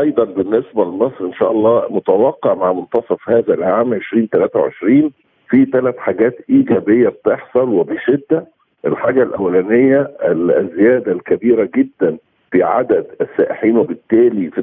[0.00, 5.10] أيضا بالنسبة لمصر إن شاء الله متوقع مع منتصف هذا العام 2023
[5.48, 8.46] في ثلاث حاجات إيجابية بتحصل وبشدة.
[8.86, 12.16] الحاجة الأولانية الزيادة الكبيرة جدا
[12.50, 14.62] في عدد السائحين وبالتالي في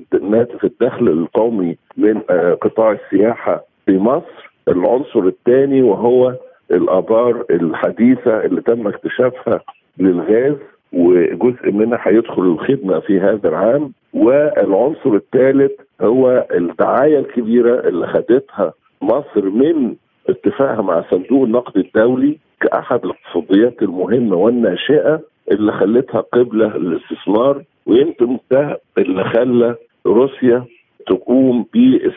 [0.60, 4.52] في الدخل القومي من آه، قطاع السياحة في مصر.
[4.68, 6.36] العنصر الثاني وهو
[6.72, 9.62] الآبار الحديثة اللي تم اكتشافها
[9.98, 10.56] للغاز
[10.94, 19.50] وجزء منها هيدخل الخدمة في هذا العام والعنصر الثالث هو الدعاية الكبيرة اللي خدتها مصر
[19.50, 19.96] من
[20.30, 28.80] اتفاقها مع صندوق النقد الدولي كأحد الاقتصاديات المهمة والناشئة اللي خلتها قبلة للاستثمار ويمكن ده
[28.98, 29.76] اللي خلى
[30.08, 30.64] روسيا
[31.08, 31.66] تقوم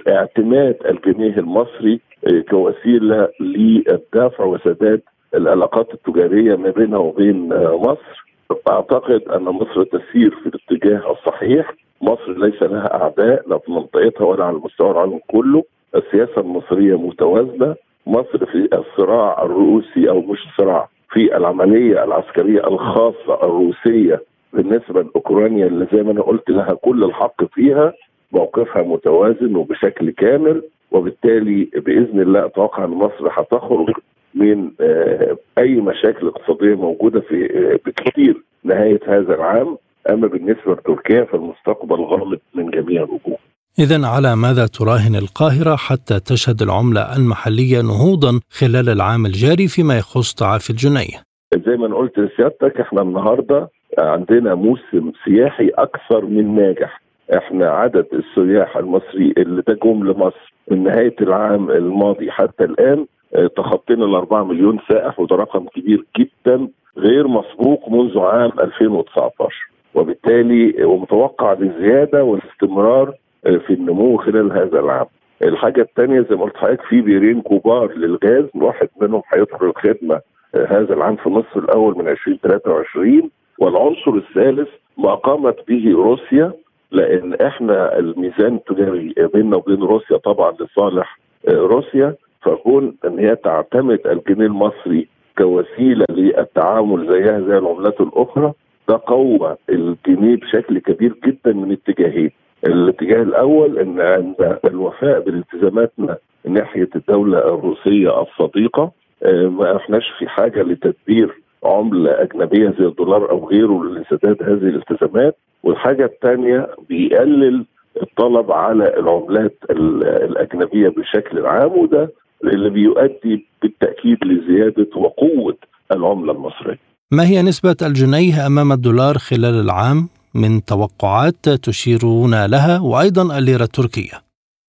[0.07, 2.01] باعتماد الجنيه المصري
[2.51, 5.01] كوسيلة للدفع وسداد
[5.35, 8.25] العلاقات التجارية ما بينها وبين آه، مصر.
[8.69, 11.75] أعتقد أن مصر تسير في الاتجاه الصحيح.
[12.03, 15.65] مصر ليس لها أعداء لا في منطقتها ولا على مستوى العالم كله.
[15.95, 17.75] السياسة المصرية متوازنة.
[18.07, 25.87] مصر في الصراع الروسي أو مش صراع في العملية العسكرية الخاصة الروسية بالنسبة لأوكرانيا اللي
[25.93, 27.93] زي ما أنا قلت لها كل الحق فيها.
[28.33, 30.63] موقفها متوازن وبشكل كامل.
[30.93, 33.95] وبالتالي بإذن الله أتوقع إن مصر هتخرج
[34.35, 39.77] من آه، أي مشاكل اقتصادية موجودة في آه، بكثير نهاية هذا العام
[40.11, 43.39] أما بالنسبة لتركيا فالمستقبل غامض من جميع الوجوه.
[43.79, 50.35] إذا على ماذا تراهن القاهرة حتى تشهد العملة المحلية نهوضا خلال العام الجاري فيما يخص
[50.35, 51.23] تعافي الجنيه؟
[51.67, 53.69] زي ما قلت لسيادتك إحنا النهارده
[53.99, 57.01] عندنا موسم سياحي أكثر من ناجح
[57.37, 64.05] إحنا عدد السياح المصري اللي جم لمصر من نهاية العام الماضي حتى الآن آه، تخطينا
[64.05, 66.69] ال 4 مليون سائح وده رقم كبير جدا
[66.99, 73.15] غير مسبوق منذ عام 2019 وبالتالي ومتوقع للزيادة والاستمرار
[73.47, 75.07] آه، في النمو خلال هذا العام.
[75.45, 80.21] الحاجة الثانية زي ما قلت لحضرتك في بيرين كبار للغاز واحد منهم هيدخل الخدمة
[80.55, 84.69] آه، هذا العام في النصف الأول من 2023 والعنصر الثالث
[84.99, 86.53] ما قامت به روسيا
[86.93, 91.19] لأن إحنا الميزان التجاري بيننا وبين روسيا طبعا لصالح
[91.49, 95.09] آه، روسيا فكون إن هي تعتمد الجنيه المصري
[95.39, 98.53] كوسيلة للتعامل زيها زي العملات الأخرى.
[98.89, 102.31] ده قوى الجنيه بشكل كبير جدا من اتجاهين.
[102.67, 108.91] الاتجاه الأول إن عند الوفاء بالتزاماتنا ناحية الدولة الروسية الصديقة
[109.23, 115.37] آه، ما إحناش في حاجة لتدبير عملة أجنبية زي الدولار أو غيره لسداد هذه الالتزامات
[115.63, 117.65] والحاجة الثانية بيقلل
[118.03, 122.11] الطلب على العملات الأجنبية بشكل عام وده
[122.45, 125.57] اللي بيؤدي بالتأكيد لزيادة وقوة
[125.93, 126.79] العملة المصرية.
[127.13, 134.13] ما هي نسبة الجنيه أمام الدولار خلال العام من توقعات تشيرون لها وأيضا الليرة التركية؟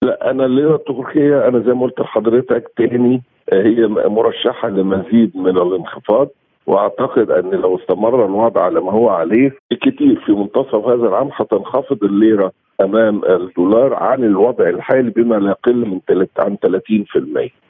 [0.02, 3.22] لا أنا الليرة التركية أنا زي ما قلت لحضرتك تاني
[3.52, 6.28] هي مرشحة لمزيد من الانخفاض
[6.70, 12.04] واعتقد ان لو استمر الوضع على ما هو عليه كتير في منتصف هذا العام هتنخفض
[12.04, 16.56] الليرة امام الدولار عن الوضع الحالي بما لا يقل من عن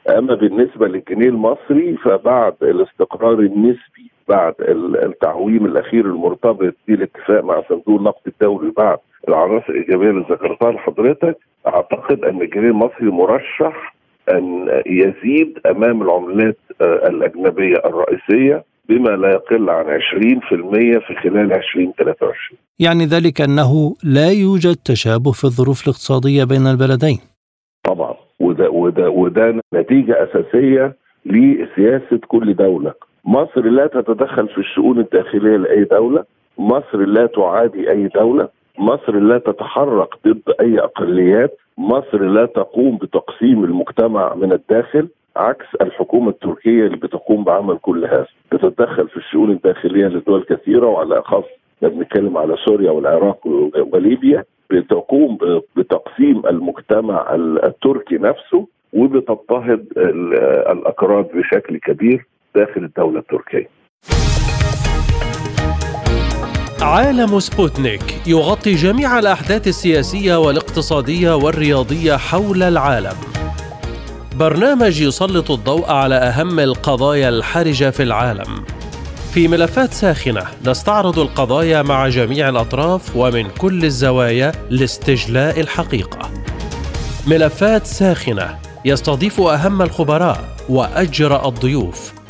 [0.09, 4.53] 30% أما بالنسبة للجنيه المصري فبعد الاستقرار النسبي بعد
[5.03, 8.97] التعويم الأخير المرتبط بالاتفاق مع صندوق النقد الدولي بعد
[9.27, 11.37] العناصر الإيجابية اللي ذكرتها لحضرتك
[11.67, 13.95] أعتقد أن الجنيه المصري مرشح
[14.31, 18.63] أن يزيد أمام العملات آه، الأجنبية الرئيسية.
[18.89, 25.43] بما لا يقل عن 20% في خلال 2023 يعني ذلك أنه لا يوجد تشابه في
[25.43, 27.19] الظروف الاقتصادية بين البلدين.
[27.83, 28.15] طبعا.
[28.39, 32.93] وده وده وده نتيجة أساسية لسياسة كل دولة.
[33.25, 36.23] مصر لا تتدخل في الشؤون الداخلية لأي دولة.
[36.57, 38.49] مصر لا تعادي أي دولة.
[38.79, 41.57] مصر لا تتحرك ضد أي أقليات.
[41.77, 48.27] مصر لا تقوم بتقسيم المجتمع من الداخل عكس الحكومة التركية اللي بتقوم بعمل كل هذا.
[48.51, 51.43] تتدخل في الشؤون الداخلية لدول كثيرة وعلى أخص
[51.81, 53.47] بنتكلم على سوريا والعراق
[53.93, 55.37] وليبيا بتقوم
[55.75, 59.85] بتقسيم المجتمع التركي نفسه وبتضطهد
[60.71, 63.67] الأكراد بشكل كبير داخل الدولة التركية.
[66.81, 73.15] عالم سبوتنيك يغطي جميع الأحداث السياسية والاقتصادية والرياضية حول العالم.
[74.35, 78.65] برنامج يسلط الضوء على أهم القضايا الحرجة في العالم.
[79.33, 86.29] في ملفات ساخنة نستعرض القضايا مع جميع الأطراف ومن كل الزوايا لاستجلاء الحقيقة.
[87.27, 92.20] ملفات ساخنة يستضيف أهم الخبراء وأجرأ الضيوف.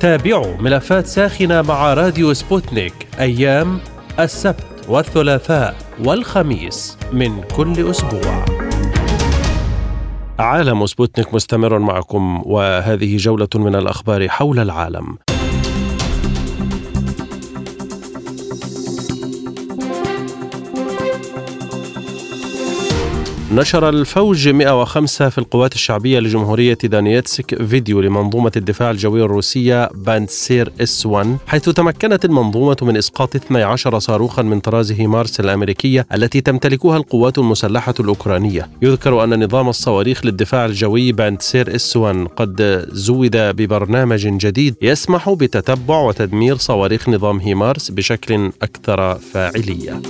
[0.00, 3.78] تابعوا ملفات ساخنة مع راديو سبوتنيك أيام
[4.18, 5.74] السبت والثلاثاء
[6.04, 8.44] والخميس من كل أسبوع.
[10.38, 15.18] عالم سبوتنيك مستمر معكم وهذه جولة من الأخبار حول العالم.
[23.54, 31.06] نشر الفوج 105 في القوات الشعبية لجمهورية دانيتسك فيديو لمنظومة الدفاع الجوي الروسية باندسير إس
[31.06, 37.38] 1 حيث تمكنت المنظومة من إسقاط 12 صاروخا من طراز هيمارس الأمريكية التي تمتلكها القوات
[37.38, 38.70] المسلحة الأوكرانية.
[38.82, 46.00] يذكر أن نظام الصواريخ للدفاع الجوي باندسير إس 1 قد زود ببرنامج جديد يسمح بتتبع
[46.00, 50.00] وتدمير صواريخ نظام هيمارس بشكل أكثر فاعلية.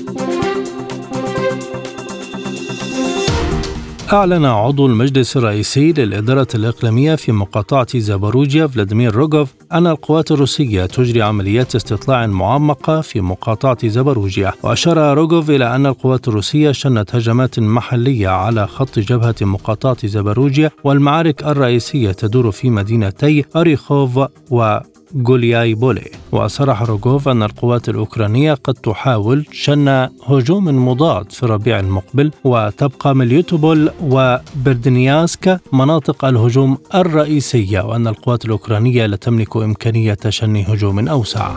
[4.15, 11.23] أعلن عضو المجلس الرئيسي للإدارة الإقليمية في مقاطعة زاباروجيا فلاديمير روغوف أن القوات الروسية تجري
[11.23, 14.53] عمليات استطلاع معمقة في مقاطعة زاباروجيا.
[14.63, 21.45] وأشار روغوف إلى أن القوات الروسية شنت هجمات محلية على خط جبهة مقاطعة زاباروجيا والمعارك
[21.45, 24.79] الرئيسية تدور في مدينتي أريخوف و
[25.13, 32.31] غولياي بولي وصرح روغوف أن القوات الأوكرانية قد تحاول شن هجوم مضاد في الربيع المقبل
[32.45, 41.51] وتبقى مليتوبول وبرديانسك مناطق الهجوم الرئيسية وأن القوات الأوكرانية لا تملك إمكانية شن هجوم أوسع.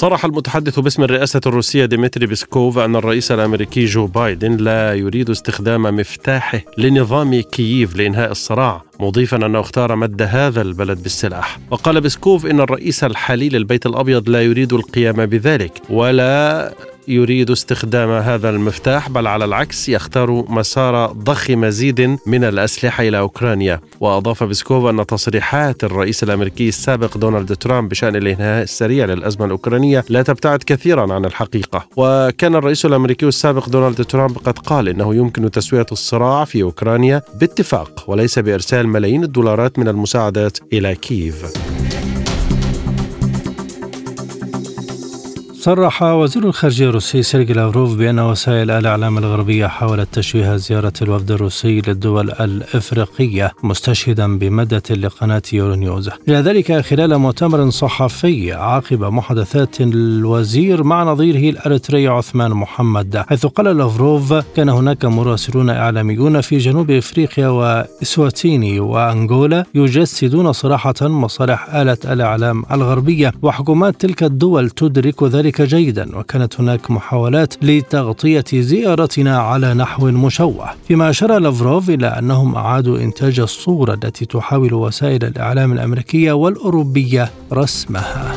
[0.00, 5.82] صرح المتحدث باسم الرئاسة الروسية ديمتري بيسكوف أن الرئيس الأمريكي جو بايدن لا يريد استخدام
[5.82, 11.58] مفتاحه لنظام كييف لإنهاء الصراع مضيفا أنه اختار مد هذا البلد بالسلاح.
[11.70, 16.74] وقال بيسكوف إن الرئيس الحالي للبيت الأبيض لا يريد القيام بذلك ولا
[17.10, 23.80] يريد استخدام هذا المفتاح بل على العكس يختار مسار ضخ مزيد من الأسلحة إلى أوكرانيا.
[24.00, 30.22] وأضاف بيسكوف أن تصريحات الرئيس الأمريكي السابق دونالد ترامب بشأن الإنهاء السريع للأزمة الأوكرانية لا
[30.22, 31.86] تبتعد كثيرا عن الحقيقة.
[31.96, 38.04] وكان الرئيس الأمريكي السابق دونالد ترامب قد قال إنه يمكن تسوية الصراع في أوكرانيا باتفاق
[38.06, 41.44] وليس بإرسال ملايين الدولارات من المساعدات إلى كييف.
[45.60, 51.80] صرح وزير الخارجية الروسي سيرجي لافروف بأن وسائل الإعلام الغربية حاولت تشويه زيارة الوفد الروسي
[51.86, 56.10] للدول الإفريقية مستشهدا بمادة لقناة يورونيوز.
[56.28, 64.32] ذلك خلال مؤتمر صحفي عقب محادثات الوزير مع نظيره الإريتري عثمان محمد حيث قال لافروف
[64.56, 73.32] كان هناك مراسلون إعلاميون في جنوب إفريقيا وإسواتيني وأنغولا يجسدون صراحة مصالح آلة الإعلام الغربية
[73.42, 80.70] وحكومات تلك الدول تدرك ذلك ذلك جيدا وكانت هناك محاولات لتغطية زيارتنا على نحو مشوه
[80.88, 88.32] فيما أشار لافروف إلى أنهم أعادوا إنتاج الصورة التي تحاول وسائل الإعلام الأمريكية والأوروبية رسمها.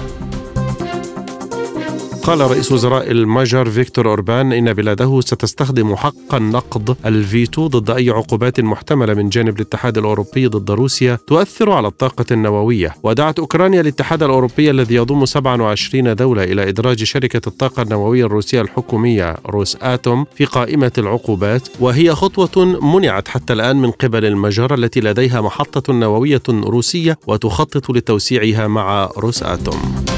[2.24, 8.60] قال رئيس وزراء المجر فيكتور أوربان إن بلاده ستستخدم حق النقض الفيتو ضد أي عقوبات
[8.60, 12.96] محتملة من جانب الاتحاد الأوروبي ضد روسيا تؤثر على الطاقة النووية.
[13.04, 19.36] ودعت أوكرانيا الاتحاد الأوروبي الذي يضم 27 دولة إلى إدراج شركة الطاقة النووية الروسية الحكومية
[19.46, 22.66] روس آتوم في قائمة العقوبات وهي خطوة
[22.96, 29.44] منعت حتى الآن من قبل المجر التي لديها محطة نووية روسية وتخطط لتوسيعها مع روس
[29.44, 30.13] آتوم.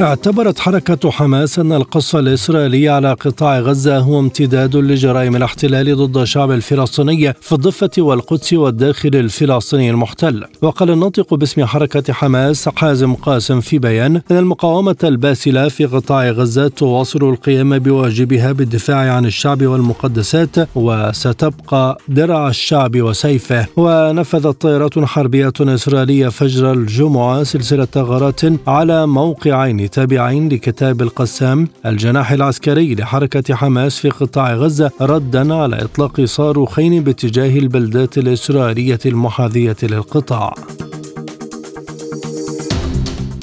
[0.00, 6.50] اعتبرت حركة حماس أن القصف الإسرائيلي على قطاع غزة هو امتداد لجرائم الاحتلال ضد الشعب
[6.50, 10.44] الفلسطيني في الضفة والقدس والداخل الفلسطيني المحتل.
[10.62, 16.68] وقال الناطق باسم حركة حماس حازم قاسم في بيان أن المقاومة الباسلة في قطاع غزة
[16.68, 23.66] تواصل القيام بواجبها بالدفاع عن الشعب والمقدسات وستبقى درع الشعب وسيفه.
[23.76, 32.94] ونفذت طائرات حربية إسرائيلية فجر الجمعة سلسلة غارات على موقعين تابعين لكتاب القسام الجناح العسكري
[32.94, 40.54] لحركة حماس في قطاع غزة ردا على إطلاق صاروخين باتجاه البلدات الإسرائيلية المحاذية للقطاع.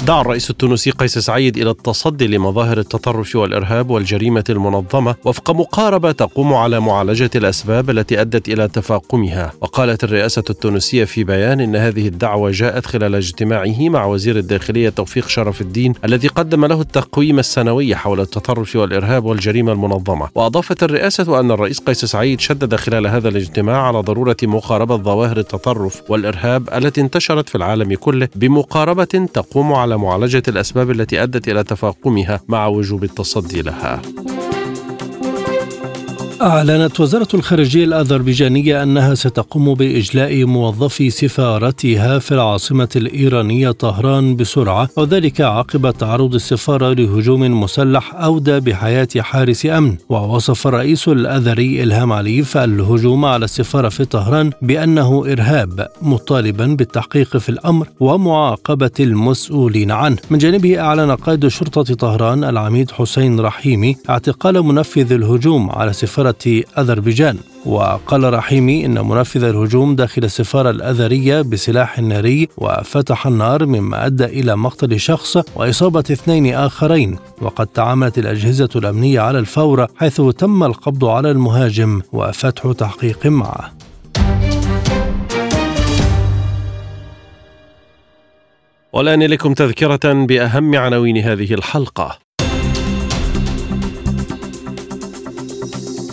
[0.07, 6.53] دعا الرئيس التونسي قيس سعيد إلى التصدي لمظاهر التطرف والإرهاب والجريمة المنظمة وفق مقاربة تقوم
[6.53, 9.53] على معالجة الأسباب التي أدت إلى تفاقمها.
[9.61, 15.27] وقالت الرئاسة التونسية في بيان إن هذه الدعوة جاءت خلال اجتماعه مع وزير الداخلية توفيق
[15.27, 20.29] شرف الدين الذي قدم له التقويم السنوي حول التطرف والإرهاب والجريمة المنظمة.
[20.35, 26.01] وأضافت الرئاسة أن الرئيس قيس سعيد شدد خلال هذا الاجتماع على ضرورة مقاربة ظواهر التطرف
[26.09, 32.41] والإرهاب التي انتشرت في العالم كله بمقاربة تقوم على معالجة الأسباب التي أدت إلى تفاقمها
[32.47, 34.01] مع وجوب التصدي لها.
[36.43, 45.41] أعلنت وزارة الخارجية الأذربيجانية أنها ستقوم بإجلاء موظفي سفارتها في العاصمة الإيرانية طهران بسرعة وذلك
[45.41, 49.97] عقب تعرض السفارة لهجوم مسلح أودى بحياة حارس أمن.
[50.09, 57.49] ووصف الرئيس الأذري إلهام عليف الهجوم على السفارة في طهران بأنه إرهاب مطالبا بالتحقيق في
[57.49, 60.17] الأمر ومعاقبة المسؤولين عنه.
[60.29, 66.32] من جانبه أعلن قائد شرطة طهران العميد حسين رحيمي اعتقال منفذ الهجوم على سفارة
[66.77, 67.37] أذربيجان.
[67.65, 74.55] وقال رحيمي إن منفذ الهجوم داخل السفارة الأذرية بسلاح ناري وفتح النار مما أدى إلى
[74.57, 77.17] مقتل شخص وإصابة اثنين آخرين.
[77.41, 83.71] وقد تعاملت الأجهزة الأمنية على الفور حيث تم القبض على المهاجم وفتح تحقيق معه.
[88.93, 92.22] والآن لكم تذكرة بأهم عناوين هذه الحلقة.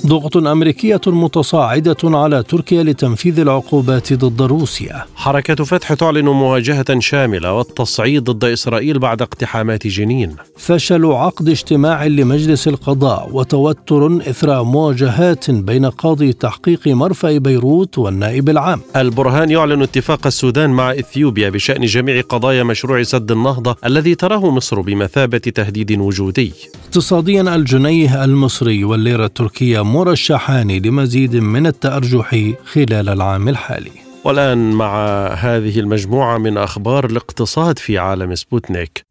[0.07, 5.05] ضغط أمريكية متصاعدة على تركيا لتنفيذ العقوبات ضد روسيا.
[5.17, 10.37] حركة فتح تعلن مواجهة شاملة والتصعيد ضد إسرائيل بعد اقتحامات جنين.
[10.57, 18.81] فشل عقد اجتماع لمجلس القضاء وتوتر إثر مواجهات بين قاضي تحقيق مرفأ بيروت والنائب العام.
[18.97, 24.81] البرهان يعلن اتفاق السودان مع إثيوبيا بشأن جميع قضايا مشروع سد النهضة الذي تراه مصر
[24.81, 26.53] بمثابة تهديد وجودي.
[26.87, 33.91] اقتصاديا الجنيه المصري والليرة التركية مرشحان لمزيد من التأرجح خلال العام الحالي.
[34.25, 39.10] والآن مع هذه المجموعة من أخبار الاقتصاد في عالم سبوتنيك.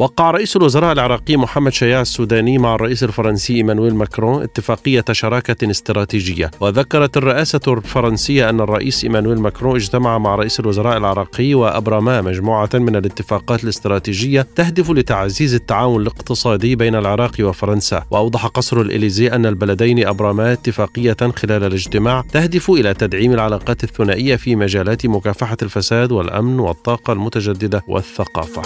[0.00, 6.50] وقع رئيس الوزراء العراقي محمد شياع السوداني مع الرئيس الفرنسي إيمانويل ماكرون اتفاقية شراكة استراتيجية.
[6.60, 12.96] وذكرت الرئاسة الفرنسية أن الرئيس إيمانويل ماكرون اجتمع مع رئيس الوزراء العراقي وابرما مجموعة من
[12.96, 18.04] الاتفاقات الاستراتيجية تهدف لتعزيز التعاون الاقتصادي بين العراق وفرنسا.
[18.10, 24.56] وأوضح قصر الإليزيه أن البلدين ابرما اتفاقية خلال الاجتماع تهدف إلى تدعيم العلاقات الثنائية في
[24.56, 28.62] مجالات مكافحة الفساد والأمن والطاقة المتجددة والثقافة.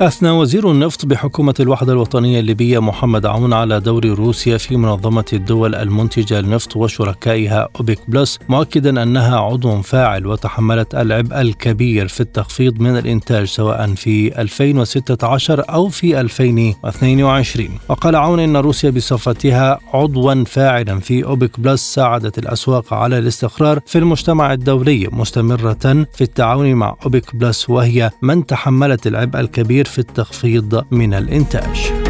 [0.00, 5.74] أثنى وزير النفط بحكومة الوحدة الوطنية الليبية محمد عون على دور روسيا في منظمة الدول
[5.74, 12.98] المنتجة للنفط وشركائها أوبك بلس مؤكدا أنها عضو فاعل وتحملت العبء الكبير في التخفيض من
[12.98, 21.24] الإنتاج سواء في 2016 أو في 2022 وقال عون أن روسيا بصفتها عضوا فاعلا في
[21.24, 27.70] أوبك بلس ساعدت الأسواق على الاستقرار في المجتمع الدولي مستمرة في التعاون مع أوبك بلس
[27.70, 32.05] وهي من تحملت العبء الكبير في التخفيض من الإنتاج.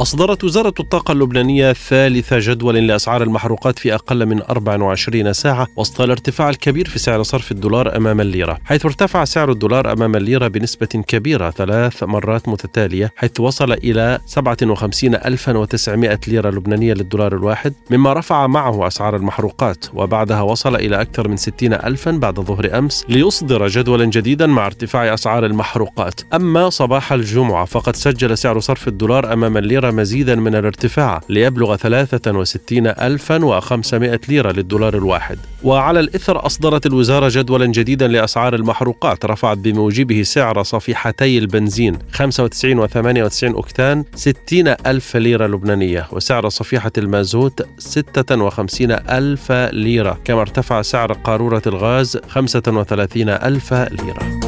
[0.00, 6.48] أصدرت وزارة الطاقة اللبنانية ثالث جدول لأسعار المحروقات في أقل من 24 ساعة وسط الارتفاع
[6.48, 11.50] الكبير في سعر صرف الدولار أمام الليرة حيث ارتفع سعر الدولار أمام الليرة بنسبة كبيرة
[11.50, 19.16] ثلاث مرات متتالية حيث وصل إلى 57900 ليرة لبنانية للدولار الواحد مما رفع معه أسعار
[19.16, 24.66] المحروقات وبعدها وصل إلى أكثر من 60 ألفا بعد ظهر أمس ليصدر جدولا جديدا مع
[24.66, 26.20] ارتفاع أسعار المحروقات.
[26.34, 34.20] أما صباح الجمعة فقد سجل سعر صرف الدولار أمام الليرة مزيدا من الارتفاع ليبلغ 63500
[34.28, 35.38] ليرة للدولار الواحد.
[35.64, 42.86] وعلى الإثر أصدرت الوزارة جدولا جديدا لأسعار المحروقات رفعت بموجبه سعر صفيحتي البنزين 95 و
[42.86, 51.12] 98 أكتان 60 ألف ليرة لبنانية وسعر صفيحة المازوت 56 ألف ليرة كما ارتفع سعر
[51.12, 54.47] قارورة الغاز 35 ألف ليرة.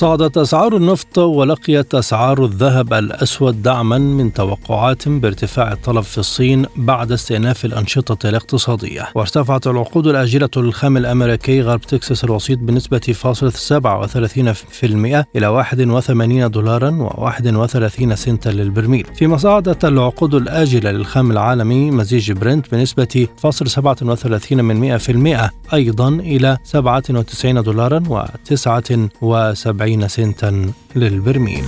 [0.00, 7.12] صعدت أسعار النفط ولقيت أسعار الذهب الأسود دعما من توقعات بارتفاع الطلب في الصين بعد
[7.12, 9.08] استئناف الأنشطة الاقتصادية.
[9.14, 18.14] وارتفعت العقود الآجلة للخام الأمريكي غرب تكساس الوسيط بنسبة فاصل 37% إلى 81 دولارا و31
[18.14, 19.06] سنتا للبرميل.
[19.14, 26.58] فيما صعدت العقود الآجلة للخام العالمي مزيج برنت بنسبة فاصل 37 من 100% أيضا إلى
[26.64, 29.10] 97 دولارا و79
[29.90, 31.64] 40 سنتا للبرميل؟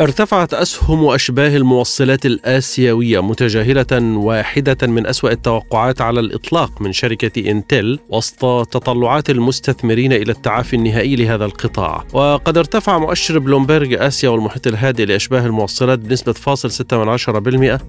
[0.00, 3.86] ارتفعت أسهم أشباه الموصلات الآسيوية متجاهلة
[4.16, 11.16] واحدة من أسوأ التوقعات على الإطلاق من شركة إنتل وسط تطلعات المستثمرين إلى التعافي النهائي
[11.16, 12.04] لهذا القطاع.
[12.12, 16.96] وقد ارتفع مؤشر بلومبرج آسيا والمحيط الهادئ لأشباه الموصلات بنسبة فاصل 6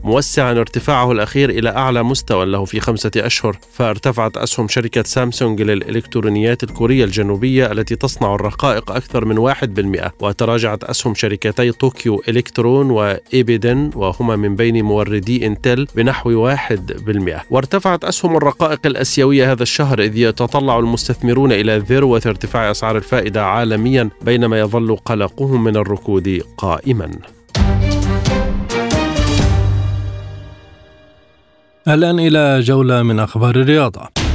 [0.03, 3.57] موسعا ارتفاعه الأخير إلى أعلى مستوى له في خمسة أشهر.
[3.73, 11.15] فارتفعت أسهم شركة سامسونج للإلكترونيات الكورية الجنوبية التي تصنع الرقائق أكثر من 1% وتراجعت أسهم
[11.15, 16.55] شركتي طوكيو طوكيو إلكترون وإيبيدن وهما من بين موردي إنتل بنحو 1%
[17.49, 24.09] وارتفعت أسهم الرقائق الأسيوية هذا الشهر إذ يتطلع المستثمرون إلى ذروة ارتفاع أسعار الفائدة عالميا
[24.21, 27.11] بينما يظل قلقهم من الركود قائما.
[31.87, 34.26] الآن إلى جولة من أخبار الرياضة.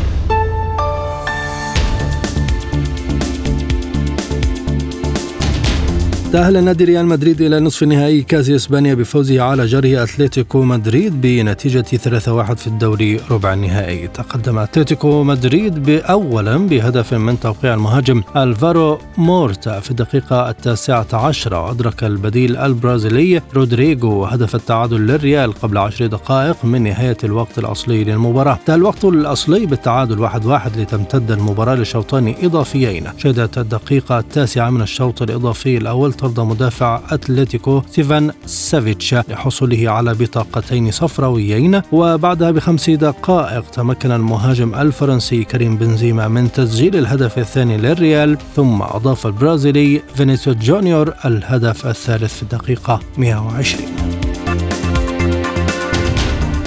[6.33, 11.80] تأهل نادي ريال مدريد إلى نصف نهائي كأس إسبانيا بفوزه على جاره أتلتيكو مدريد بنتيجة
[11.83, 14.09] 3-1 في الدوري ربع النهائي.
[14.09, 21.66] تقدم أتلتيكو مدريد أولا بهدف من توقيع المهاجم ألفارو مورتا في الدقيقة التاسعة عشرة.
[21.66, 28.59] وأدرك البديل البرازيلي رودريغو هدف التعادل للريال قبل عشر دقائق من نهاية الوقت الأصلي للمباراة.
[28.61, 33.05] انتهى الوقت الأصلي بالتعادل واحد واحد لتمتد المباراة لشوطين إضافيين.
[33.18, 40.91] شهدت الدقيقة التاسعة من الشوط الإضافي الأول طرد مدافع أتلتيكو ستيفان سافيتش لحصوله على بطاقتين
[40.91, 41.83] صفراويين.
[41.93, 49.27] وبعدها بخمس دقائق تمكن المهاجم الفرنسي كريم بنزيما من تسجيل الهدف الثاني للريال ثم أضاف
[49.27, 54.32] البرازيلي فينيسيوس جونيور الهدف الثالث في الدقيقة 120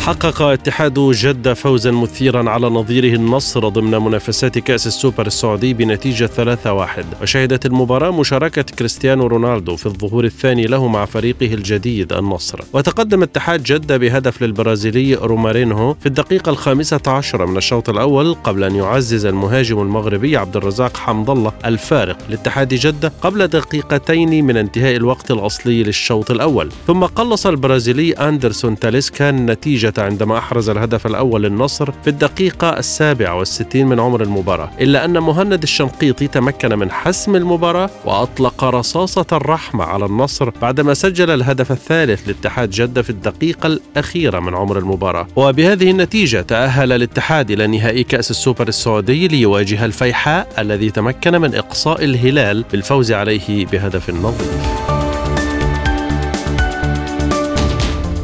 [0.05, 6.29] حقق اتحاد جدة فوزا مثيرا على نظيره النصر ضمن منافسات كأس السوبر السعودي بنتيجة
[6.65, 12.59] 3-1 وشهدت المباراة مشاركة كريستيانو رونالدو في الظهور الثاني له مع فريقه الجديد النصر.
[12.73, 18.75] وتقدم اتحاد جدة بهدف للبرازيلي رومارينهو في الدقيقة الخامسة عشرة من الشوط الأول قبل أن
[18.75, 25.31] يعزز المهاجم المغربي عبد الرزاق حمد الله الفارق لاتحاد جدة قبل دقيقتين من انتهاء الوقت
[25.31, 26.69] الأصلي للشوط الأول.
[26.87, 33.87] ثم قلص البرازيلي أندرسون تاليسكا النتيجة عندما أحرز الهدف الأول للنصر في الدقيقة السابعة والستين
[33.87, 40.05] من عمر المباراة إلا أن مهند الشنقيطي تمكن من حسم المباراة وأطلق رصاصة الرحمة على
[40.05, 45.27] النصر بعدما سجل الهدف الثالث لاتحاد جدة في الدقيقة الأخيرة من عمر المباراة.
[45.35, 52.03] وبهذه النتيجة تأهل الاتحاد إلى نهائي كأس السوبر السعودي ليواجه الفيحاء الذي تمكن من إقصاء
[52.03, 54.94] الهلال بالفوز عليه بهدف نظيف.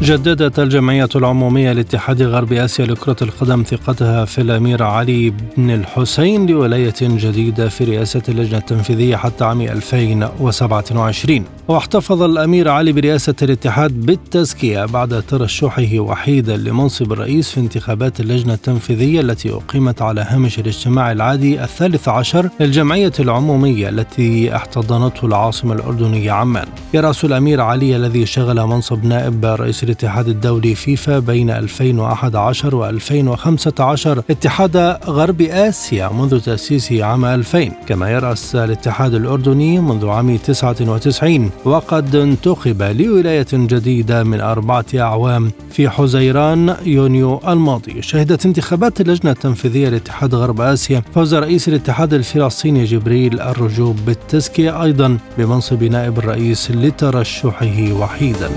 [0.01, 6.93] جددت الجمعية العمومية لاتحاد غرب آسيا لكرة القدم ثقتها في الأمير علي بن الحسين لولاية
[7.01, 15.23] جديدة في رئاسة اللجنة التنفيذية حتى عام 2027 واحتفظ الأمير علي برئاسة الاتحاد بالتزكية بعد
[15.27, 22.09] ترشحه وحيدا لمنصب الرئيس في انتخابات اللجنة التنفيذية التي أقيمت على هامش الاجتماع العادي الثالث
[22.09, 26.67] عشر للجمعية العمومية التي احتضنته العاصمة الأردنية عمان.
[26.93, 34.23] يرأس الأمير علي الذي شغل منصب نائب رئيس الاتحاد الدولي فيفا بين 2011 و 2015
[34.29, 42.15] اتحاد غرب آسيا منذ تأسيسه عام 2000 كما يرأس الاتحاد الأردني منذ عام 99 وقد
[42.15, 48.01] انتخب لولاية جديدة من أربعة أعوام في حزيران يونيو الماضي.
[48.01, 55.17] شهدت انتخابات اللجنة التنفيذية لاتحاد غرب آسيا فوز رئيس الاتحاد الفلسطيني جبريل الرجوب بالتزكية أيضا
[55.37, 58.49] بمنصب نائب الرئيس لترشحه وحيدا.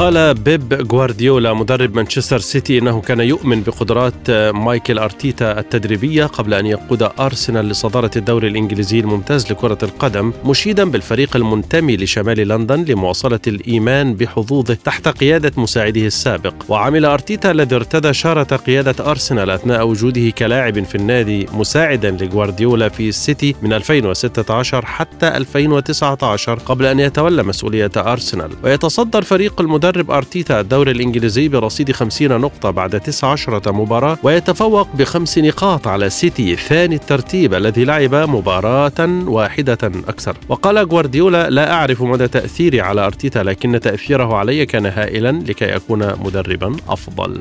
[0.00, 6.66] قال بيب غوارديولا مدرب مانشستر سيتي إنه كان يؤمن بقدرات مايكل أرتيتا التدريبية قبل أن
[6.66, 14.14] يقود أرسنال لصدارة الدوري الإنجليزي الممتاز لكرة القدم مشيدا بالفريق المنتمي لشمال لندن لمواصلة الإيمان
[14.14, 16.54] بحظوظه تحت قيادة مساعده السابق.
[16.68, 23.08] وعمل أرتيتا الذي ارتدى شارة قيادة أرسنال أثناء وجوده كلاعب في النادي مساعدا لغوارديولا في
[23.08, 28.50] السيتي من 2016 حتى 2019 قبل أن يتولى مسؤولية أرسنال.
[28.64, 35.38] ويتصدر الفريق المدرب يدرب أرتيتا الدوري الإنجليزي برصيد 50 نقطة بعد 19 مباراة ويتفوق بخمس
[35.38, 40.36] نقاط على سيتي ثاني الترتيب الذي لعب مباراة واحدة أكثر.
[40.48, 46.12] وقال غوارديولا لا أعرف مدى تأثيري على أرتيتا لكن تأثيره علي كان هائلا لكي أكون
[46.24, 47.40] مدربا أفضل.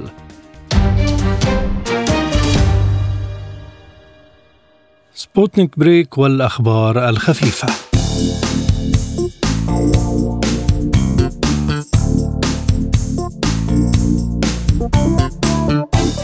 [5.15, 7.88] سبوتنيك بريك والأخبار الخفيفة.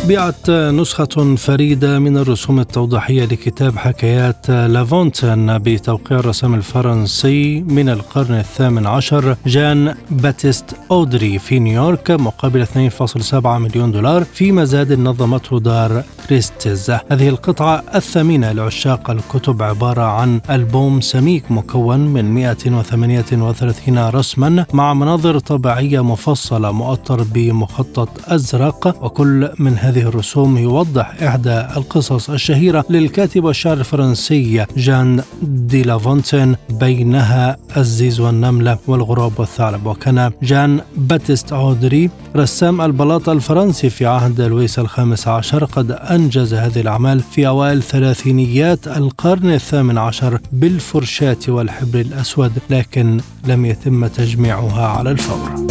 [0.06, 8.88] طبعت نسخة فريدة من الرسوم التوضيحية لكتاب حكايات لافونتين بتوقيع الرسام الفرنسي من القرن الثامن
[8.88, 16.92] عشر جان باتيست أودري في نيويورك مقابل 2.7 مليون دولار في مزاد نظمته دار كريستيز
[17.12, 25.40] هذه القطعة الثمينة لعشاق الكتب عبارة عن ألبوم سميك مكون من 138 رسما مع مناظر
[25.40, 33.78] طبيعية مفصلة مؤطر بمخطط أزرق وكل من هذه الرسوم يوضح إحدى القصص الشهيرة للكاتب والشاعر
[33.78, 39.86] الفرنسي جان دي لافونتين بينها الزيز والنملة والغراب والثعلب.
[39.86, 46.82] وكان جان باتيست أودري رسام البلاط الفرنسي في عهد لويس الخامس عشر قد أنجز هذه
[46.82, 55.12] الأعمال في أوائل ثلاثينيات القرن الثامن عشر بالفرشاة والحبر الأسود لكن لم يتم تجميعها على
[55.12, 55.66] الفور.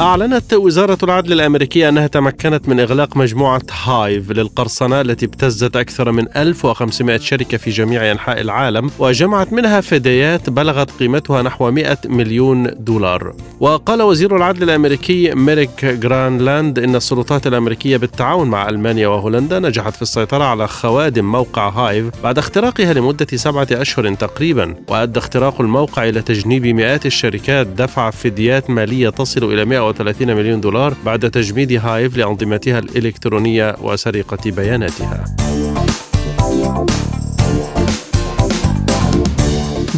[0.00, 6.26] أعلنت وزارة العدل الأمريكية أنها تمكنت من إغلاق مجموعة هايف للقرصنة التي ابتزت أكثر من
[6.36, 13.34] 1500 شركة في جميع أنحاء العالم وجمعت منها فديات بلغت قيمتها نحو 100 مليون دولار.
[13.60, 20.02] وقال وزير العدل الأمريكي ميريك جارلاند إن السلطات الأمريكية بالتعاون مع ألمانيا وهولندا نجحت في
[20.02, 26.22] السيطرة على خوادم موقع هايف بعد اختراقها لمدة سبعة أشهر تقريبا وأدى اختراق الموقع إلى
[26.22, 32.16] تجنيب مئات الشركات دفع فديات مالية تصل إلى 100 130 مليون دولار بعد تجميد هايف
[32.16, 35.24] لأنظمتها الإلكترونية وسرقة بياناتها.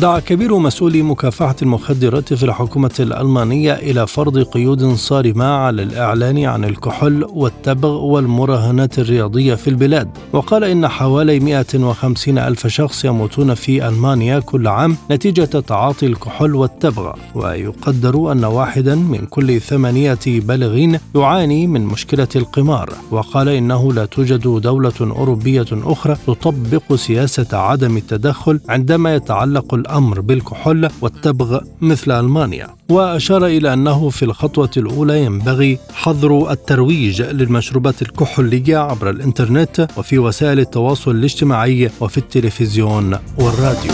[0.00, 6.64] دعا كبير مسؤولي مكافحة المخدرات في الحكومة الألمانية إلى فرض قيود صارمة على الإعلان عن
[6.64, 10.08] الكحول والتبغ والمراهنات الرياضية في البلاد.
[10.32, 17.12] وقال إن حوالي 150 ألف شخص يموتون في ألمانيا كل عام نتيجة تعاطي الكحول والتبغ.
[17.34, 22.92] ويقدر أن واحدا من كل ثمانية بالغين يعاني من مشكلة القمار.
[23.10, 30.88] وقال إنه لا توجد دولة أوروبية أخرى تطبق سياسة عدم التدخل عندما يتعلق الأمر بالكحول
[31.00, 32.68] والتبغ مثل ألمانيا.
[32.90, 40.60] وأشار إلى أنه في الخطوة الأولى ينبغي حظر الترويج للمشروبات الكحولية عبر الإنترنت وفي وسائل
[40.60, 43.92] التواصل الاجتماعي وفي التلفزيون والراديو.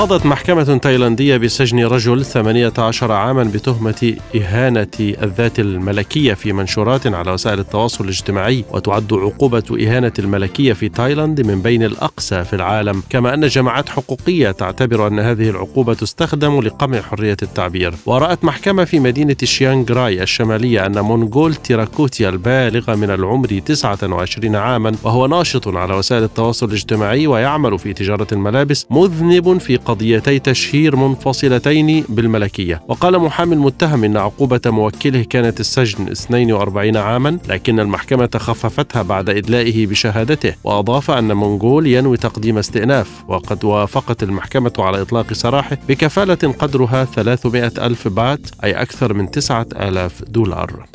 [0.00, 7.58] قضت محكمة تايلاندية بسجن رجل 18 عاما بتهمة إهانة الذات الملكية في منشورات على وسائل
[7.58, 13.02] التواصل الاجتماعي وتعد عقوبة إهانة الملكية في تايلاند من بين الأقسى في العالم.
[13.10, 17.94] كما أن جماعات حقوقية تعتبر أن هذه العقوبة تستخدم لقمع حرية التعبير.
[18.06, 25.26] ورأت محكمة في مدينة شيانغراي الشمالية أن مونغول تيراكوتيا البالغ من العمر 29 عاما وهو
[25.26, 32.82] ناشط على وسائل التواصل الاجتماعي ويعمل في تجارة الملابس مذنب في قضيتي تشهير منفصلتين بالملكية.
[32.88, 39.86] وقال محامي المتهم إن عقوبة موكله كانت السجن 42 عاما لكن المحكمة خففتها بعد إدلائه
[39.86, 43.24] بشهادته وأضاف أن منغول ينوي تقديم استئناف.
[43.28, 50.24] وقد وافقت المحكمة على إطلاق سراحه بكفالة قدرها 300 ألف بات أي أكثر من 9000
[50.28, 50.86] دولار.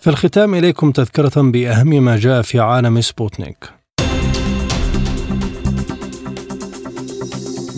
[0.00, 3.75] في الختام إليكم تذكرة بأهم ما جاء في عالم سبوتنيك.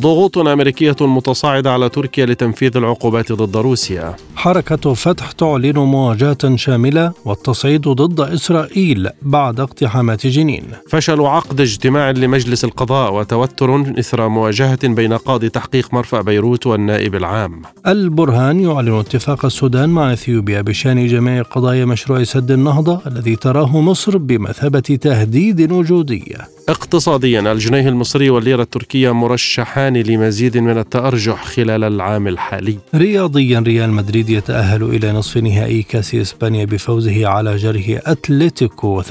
[0.00, 4.16] ضغوط أمريكية متصاعدة على تركيا لتنفيذ العقوبات ضد روسيا.
[4.38, 10.64] حركة فتح تعلن مواجهة شاملة والتصعيد ضد إسرائيل بعد اقتحامات جنين.
[10.88, 17.62] فشل عقد اجتماع لمجلس القضاء وتوتر إثر مواجهة بين قاضي تحقيق مرفأ بيروت والنائب العام.
[17.86, 24.18] البرهان يعلن اتفاق السودان مع إثيوبيا بشأن جميع قضايا مشروع سد النهضة الذي تراه مصر
[24.18, 26.36] بمثابة تهديد وجودي.
[26.68, 32.78] اقتصاديا الجنيه المصري والليرة التركية مرشحان لمزيد من التأرجح خلال العام الحالي.
[32.94, 39.06] رياضيا ريال مدريد يتأهل إلى نصف نهائي كأس إسبانيا بفوزه على جاره أتلتيكو 3-1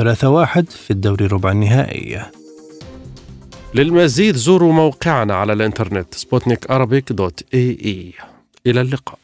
[0.70, 2.26] في الدوري ربع النهائي.
[3.76, 6.72] للمزيد زوروا موقعنا على الإنترنت سبوتنيك
[7.12, 8.14] dot ae.
[8.68, 9.20] إلى اللقاء.